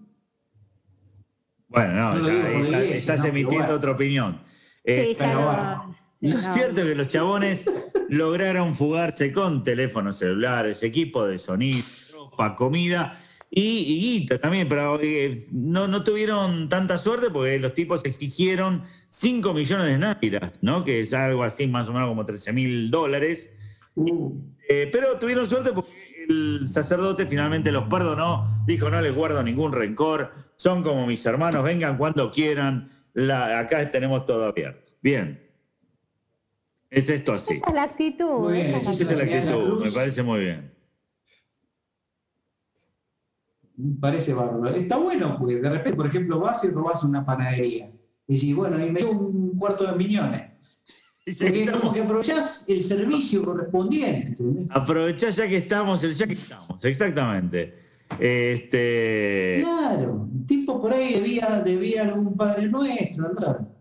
[1.68, 3.74] Bueno, no, No lo ya digo por la está- iglesia, estás emitiendo bueno.
[3.78, 4.41] otra opinión.
[4.84, 5.95] Eh, Sí, ya pero no- bueno.
[6.20, 6.41] sí, Lo no.
[6.54, 7.66] cierto es que los chabones
[8.10, 11.82] lograron fugarse con teléfonos celulares, equipo de sonido,
[12.14, 13.18] ropa, comida
[13.56, 18.84] y, y guita también, pero eh, no, no tuvieron tanta suerte porque los tipos exigieron
[19.10, 20.84] 5 millones de náiras, ¿no?
[20.84, 23.56] Que es algo así más o menos como 13 mil dólares.
[23.95, 24.32] uh,
[24.68, 25.91] Eh, pero tuvieron suerte porque
[26.28, 31.64] el sacerdote finalmente los perdonó, dijo no les guardo ningún rencor, son como mis hermanos,
[31.64, 34.89] vengan cuando quieran, la- acá tenemos todo abierto.
[35.01, 35.39] Bien.
[36.89, 37.56] Es esto así.
[37.56, 38.39] Esa es la actitud.
[38.39, 40.72] Muy bien, esa es la actitud, me parece muy bien.
[43.99, 44.67] Parece bárbaro.
[44.76, 47.91] Está bueno, porque de repente, por ejemplo, vas y robas una panadería.
[48.28, 50.43] Y decís, bueno, y me dio un cuarto de millones.
[51.39, 54.32] Porque como que aprovechás el servicio correspondiente.
[54.32, 54.67] ¿entendés?
[54.71, 57.76] Aprovechá ya que estamos, el ya que estamos, exactamente.
[58.19, 63.74] Este, Claro, el tipo por ahí debía, debía algún padre nuestro, no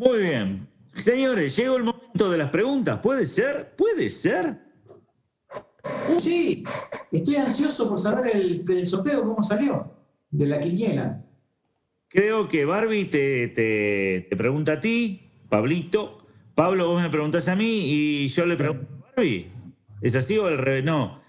[0.00, 0.66] muy bien.
[0.94, 3.00] Señores, llegó el momento de las preguntas.
[3.02, 3.74] ¿Puede ser?
[3.76, 4.58] ¿Puede ser?
[5.84, 6.64] Uh, sí,
[7.10, 9.90] estoy ansioso por saber el, el sorteo, cómo salió,
[10.30, 11.24] de la quiniela.
[12.08, 16.26] Creo que Barbie te, te- te pregunta a ti, Pablito.
[16.54, 17.84] Pablo, vos me preguntás a mí
[18.24, 19.50] y yo le pregunto a Barbie.
[20.02, 20.84] ¿Es así o al revés?
[20.84, 21.20] No.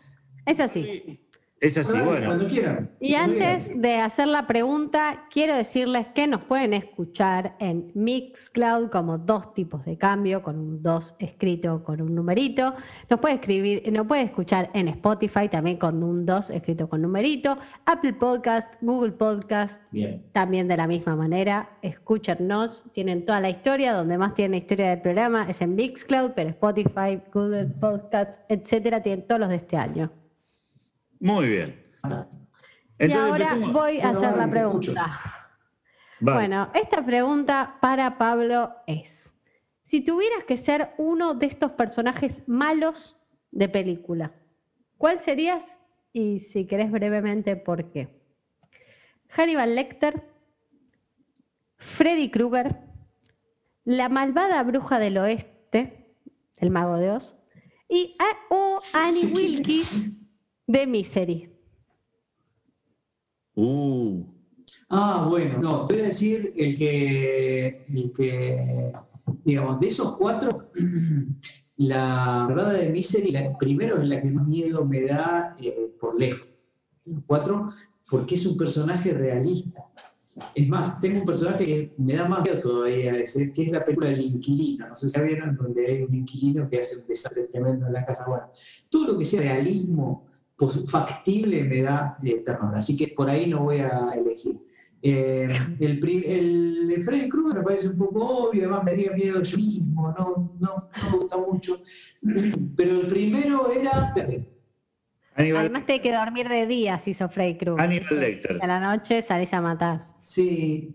[0.45, 1.19] Es así.
[1.61, 2.25] Es así, bueno.
[2.25, 2.89] Cuando quieran.
[2.99, 3.81] Y cuando antes quieran.
[3.83, 9.85] de hacer la pregunta, quiero decirles que nos pueden escuchar en Mixcloud como dos tipos
[9.85, 12.73] de cambio, con un 2 escrito con un numerito.
[13.11, 17.55] Nos puede escribir, nos puede escuchar en Spotify también con un 2 escrito con numerito,
[17.85, 20.25] Apple Podcast, Google Podcast, Bien.
[20.31, 21.77] también de la misma manera.
[21.83, 26.31] Escúchenos, tienen toda la historia, donde más tienen la historia del programa es en Mixcloud,
[26.35, 30.11] pero Spotify, Google Podcast, etcétera, tienen todos los de este año.
[31.21, 31.81] Muy bien.
[32.99, 33.73] y ahora empecemos.
[33.73, 35.19] voy a hacer la pregunta.
[36.19, 36.37] Vale.
[36.37, 39.33] Bueno, esta pregunta para Pablo es,
[39.83, 43.17] si tuvieras que ser uno de estos personajes malos
[43.51, 44.33] de película,
[44.97, 45.79] ¿cuál serías
[46.13, 48.19] y si querés brevemente, ¿por qué?
[49.29, 50.27] Hannibal Lecter,
[51.77, 52.77] Freddy Krueger,
[53.85, 56.13] la malvada bruja del oeste,
[56.57, 57.35] el mago de Oz,
[57.89, 59.33] y a- o Annie Sí.
[59.33, 60.11] Wilkes
[60.71, 61.49] de Misery.
[63.55, 64.23] Uh,
[64.93, 68.91] Ah, bueno, no, te voy a decir el que, el que
[69.45, 70.69] digamos, de esos cuatro,
[71.77, 76.19] la verdad de Misery, la, primero es la que más miedo me da eh, por
[76.19, 76.57] lejos.
[77.05, 77.67] De los cuatro,
[78.09, 79.85] porque es un personaje realista.
[80.55, 83.85] Es más, tengo un personaje que me da más miedo todavía, ese, que es la
[83.85, 84.89] película El Inquilino.
[84.89, 87.93] No sé si la vieron, donde hay un inquilino que hace un desastre tremendo en
[87.93, 88.25] la casa.
[88.27, 88.49] Bueno,
[88.89, 90.27] todo lo que sea realismo
[90.61, 92.73] pos- factible me da eh, terror.
[92.75, 94.57] Así que por ahí no voy a elegir.
[95.01, 95.49] Eh,
[95.79, 99.57] el, el de Freddy Krueger me parece un poco obvio, además me daría miedo yo
[99.57, 101.81] mismo, no, no, no me gusta mucho.
[102.77, 104.13] Pero el primero era.
[105.33, 107.81] Aníbal, Además, te hay que dormir de día si sos Freddy Krueger.
[107.83, 108.59] Aníbal Lecter.
[108.61, 109.99] A la noche salís a matar.
[110.19, 110.93] Sí.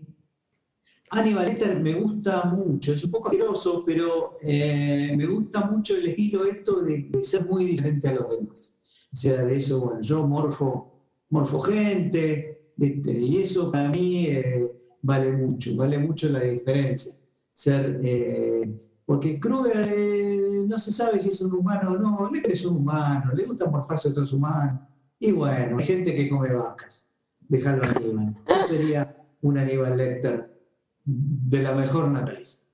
[1.09, 6.07] Hannibal Lecter me gusta mucho, es un poco asqueroso, pero eh, me gusta mucho el
[6.07, 8.76] estilo esto de, de ser muy diferente a los demás.
[9.11, 14.69] O sea, de eso, bueno, yo morfo, morfo gente, y eso para mí eh,
[15.01, 17.13] vale mucho, vale mucho la diferencia.
[17.51, 22.51] Ser, eh, porque Kruger eh, no se sabe si es un humano o no, Lecter
[22.51, 24.81] es un humano, le gusta morfarse a otros humanos.
[25.19, 28.35] Y bueno, hay gente que come vacas, dejarlo Aníbal.
[28.47, 30.61] Yo sería un Aníbal Lecter
[31.03, 32.65] de la mejor naturaleza.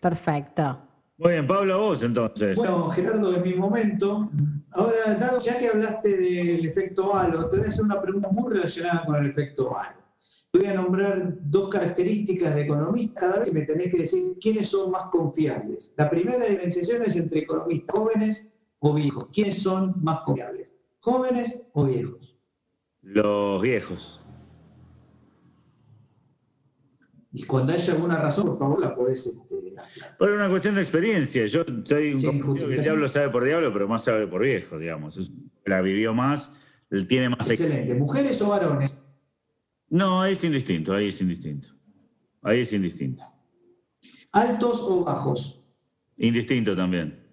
[0.00, 0.78] Perfecto.
[1.18, 2.56] Muy bien, Pablo, vos entonces.
[2.56, 4.30] Bueno, Gerardo, de mi momento,
[4.72, 8.52] ahora, dado ya que hablaste del efecto halo, te voy a hacer una pregunta muy
[8.52, 9.98] relacionada con el efecto halo.
[10.52, 14.90] Voy a nombrar dos características de economistas cada vez me tenés que decir quiénes son
[14.90, 15.94] más confiables.
[15.96, 19.28] La primera diferenciación es entre economistas jóvenes o viejos.
[19.32, 20.74] ¿Quiénes son más confiables?
[21.00, 22.36] ¿Jóvenes o viejos?
[23.02, 24.20] Los viejos.
[27.38, 30.16] Y cuando haya alguna razón, por favor, la podés este, aclarar.
[30.18, 31.46] Por una cuestión de experiencia.
[31.46, 32.26] Yo soy un Sí,
[32.66, 35.30] que el diablo sabe por diablo, pero más sabe por viejo, digamos.
[35.64, 36.52] La vivió más,
[37.08, 37.48] tiene más.
[37.48, 37.94] ex- Excelente.
[37.94, 39.04] ¿Mujeres o varones?
[39.88, 41.68] No, ahí es indistinto, ahí es indistinto.
[42.42, 43.22] Ahí es indistinto.
[44.32, 45.62] ¿Altos o bajos?
[46.16, 47.24] Indistinto también.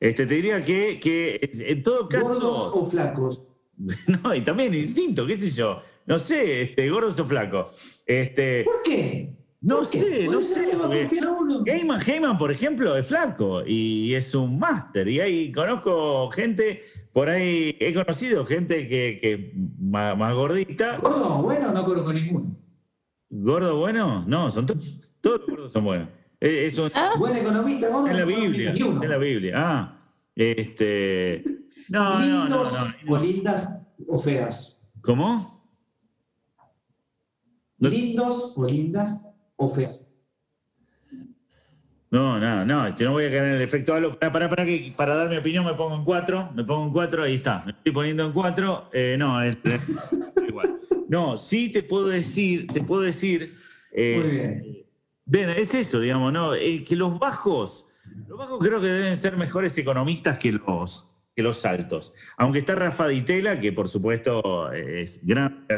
[0.00, 2.24] Este, te diría que, que en todo caso.
[2.26, 3.44] ¿Gordos o flacos?
[4.24, 5.80] No, y también indistinto, qué sé yo.
[6.08, 8.02] No sé, este, gordos o flacos.
[8.06, 9.36] Este, ¿Por qué?
[9.60, 9.98] no ¿Por qué?
[9.98, 11.18] sé, no ¿Por qué sé.
[11.66, 15.06] Heyman, Heyman, por ejemplo, es flaco y es un máster.
[15.08, 16.82] Y ahí conozco gente,
[17.12, 20.96] por ahí he conocido gente que, que más, más gordita.
[20.98, 21.42] ¿Gordo?
[21.42, 22.56] Bueno, no conozco ninguno.
[23.30, 24.24] ¿Gordo bueno?
[24.26, 24.74] No, son to-
[25.20, 26.08] todos los gordos son buenos.
[26.40, 28.06] Es, es un- Buen economista, gordo.
[28.08, 29.52] en la no Biblia, en la Biblia.
[29.56, 30.00] Ah,
[30.34, 31.42] este.
[31.90, 33.12] No, no, no, ¿Lindos no.
[33.14, 34.80] o lindas o feas?
[35.02, 35.57] ¿Cómo?
[37.78, 39.26] ¿Lindos o lindas
[39.56, 40.04] o feas?
[42.10, 44.18] No, no, no, este, no voy a caer en el efecto halo.
[44.18, 46.92] Para, para, para, que, para dar mi opinión me pongo en cuatro, me pongo en
[46.92, 48.88] cuatro, ahí está, me estoy poniendo en cuatro.
[48.94, 49.86] Eh, no, es, es
[50.48, 50.74] igual.
[51.08, 53.54] No, sí te puedo decir, te puedo decir.
[53.92, 54.84] eh, Muy bien.
[55.26, 56.54] Bien, es eso, digamos, ¿no?
[56.54, 57.90] Eh, que los bajos,
[58.26, 61.06] los bajos creo que deben ser mejores economistas que los,
[61.38, 62.12] que los altos.
[62.36, 65.68] Aunque está Rafa Ditela, que por supuesto es gran.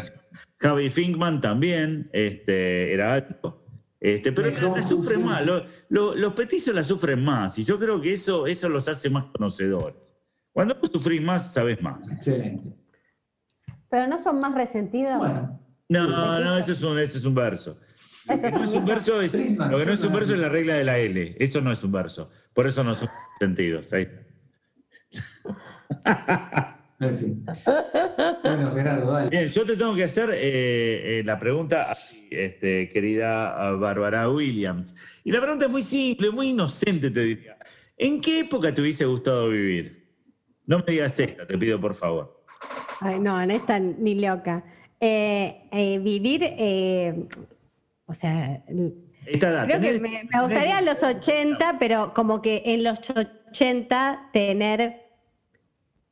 [0.57, 3.63] Javi Finkman también este, era alto.
[4.01, 7.79] Este, pero Mejor la, sufren más, lo- lo- los petizos la sufren más, y yo
[7.79, 10.17] creo que eso, eso los hace más conocedores.
[10.51, 12.11] Cuando vos sufrís más, sabés más.
[12.11, 12.73] Excelente.
[13.91, 15.19] Pero no son más resentidos.
[15.19, 17.79] Bueno, No, no, eso es un, eso es un verso.
[18.27, 20.41] Lo Eso que no es un verso es, lo que no es un verso es
[20.41, 21.37] la regla de la L.
[21.39, 22.31] Eso no es un verso.
[22.55, 23.93] Por eso no son sentidos.
[23.93, 24.09] Ahí.
[27.01, 27.47] en fin.
[28.43, 29.31] Bueno, Gerardo, dale.
[29.31, 31.95] Bien, yo te tengo que hacer eh, eh, la pregunta,
[32.31, 34.95] este, querida Bárbara Williams.
[35.25, 37.57] Y la pregunta es muy simple, muy inocente, te diría.
[37.97, 40.01] ¿En qué época te hubiese gustado vivir?
[40.67, 42.45] No me digas esta, te pido por favor.
[43.01, 44.63] Ay, no, en esta ni loca.
[45.01, 47.27] Eh, eh, vivir, eh,
[48.07, 48.63] o sea,
[49.27, 49.67] Esta edad.
[49.67, 55.10] creo que me, me gustaría en los 80, pero como que en los 80 tener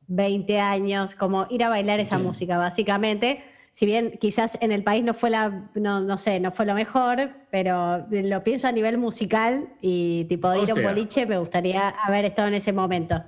[0.09, 2.23] 20 años, como ir a bailar esa Sí.
[2.23, 3.41] música, básicamente.
[3.71, 6.73] Si bien quizás en el país no fue la, no, no sé, no fue lo
[6.73, 11.37] mejor, pero lo pienso a nivel musical y tipo de ir a un boliche, me
[11.37, 13.23] gustaría haber estado en ese momento.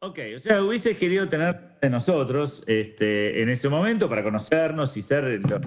[0.00, 5.02] Ok, o sea, hubieses querido tener de nosotros este, en ese momento para conocernos y
[5.02, 5.60] ser lo-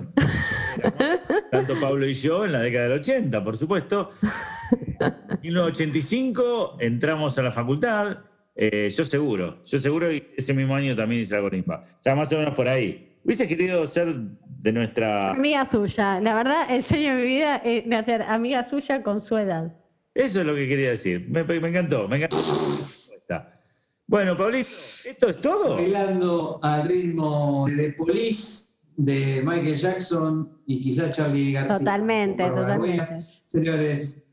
[1.50, 4.12] tanto Pablo y yo en la década del 80, por supuesto.
[5.02, 8.18] En 1985 entramos a la facultad,
[8.62, 11.86] Eh, yo seguro, yo seguro y ese mismo año también hice la corimba.
[11.98, 13.18] O sea, más o menos por ahí.
[13.24, 15.32] Hubiese querido ser de nuestra...
[15.32, 16.20] Amiga suya.
[16.20, 19.74] La verdad, el sueño de mi vida es de hacer amiga suya con su edad.
[20.14, 21.26] Eso es lo que quería decir.
[21.30, 22.36] Me, me encantó, me encantó.
[24.06, 24.70] Bueno, Pablito,
[25.06, 25.76] ¿esto es todo?
[25.76, 31.78] Bailando al ritmo de The Police, de Michael Jackson y quizá Charlie García.
[31.78, 33.22] Totalmente, totalmente.
[33.46, 34.29] Señores,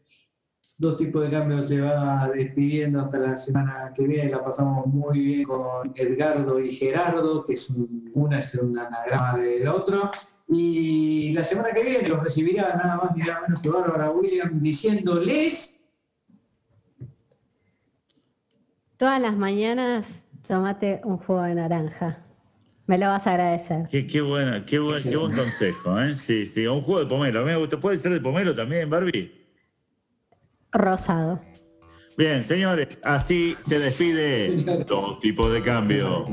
[0.78, 4.30] dos tipos de cambios se va despidiendo hasta la semana que viene.
[4.30, 9.38] La pasamos muy bien con Edgardo y Gerardo, que es un- una es un anagrama
[9.38, 10.10] del otro.
[10.48, 14.60] Y la semana que viene los recibirá nada más ni nada menos que Bárbara Williams
[14.60, 15.72] diciéndoles
[18.96, 22.18] Todas las mañanas tomate un jugo de naranja.
[22.86, 23.88] Me lo vas a agradecer.
[23.90, 26.14] Qué, qué, buena, qué, buen, qué buen consejo, ¿eh?
[26.14, 27.40] Sí, sí, un juego de pomelo.
[27.40, 27.78] A mí me gusta.
[27.78, 29.45] ¿Puede ser de pomelo también, Barbie?
[30.72, 31.40] Rosado.
[32.16, 34.56] Bien, señores, así se despide
[34.86, 36.24] dos tipos de cambio.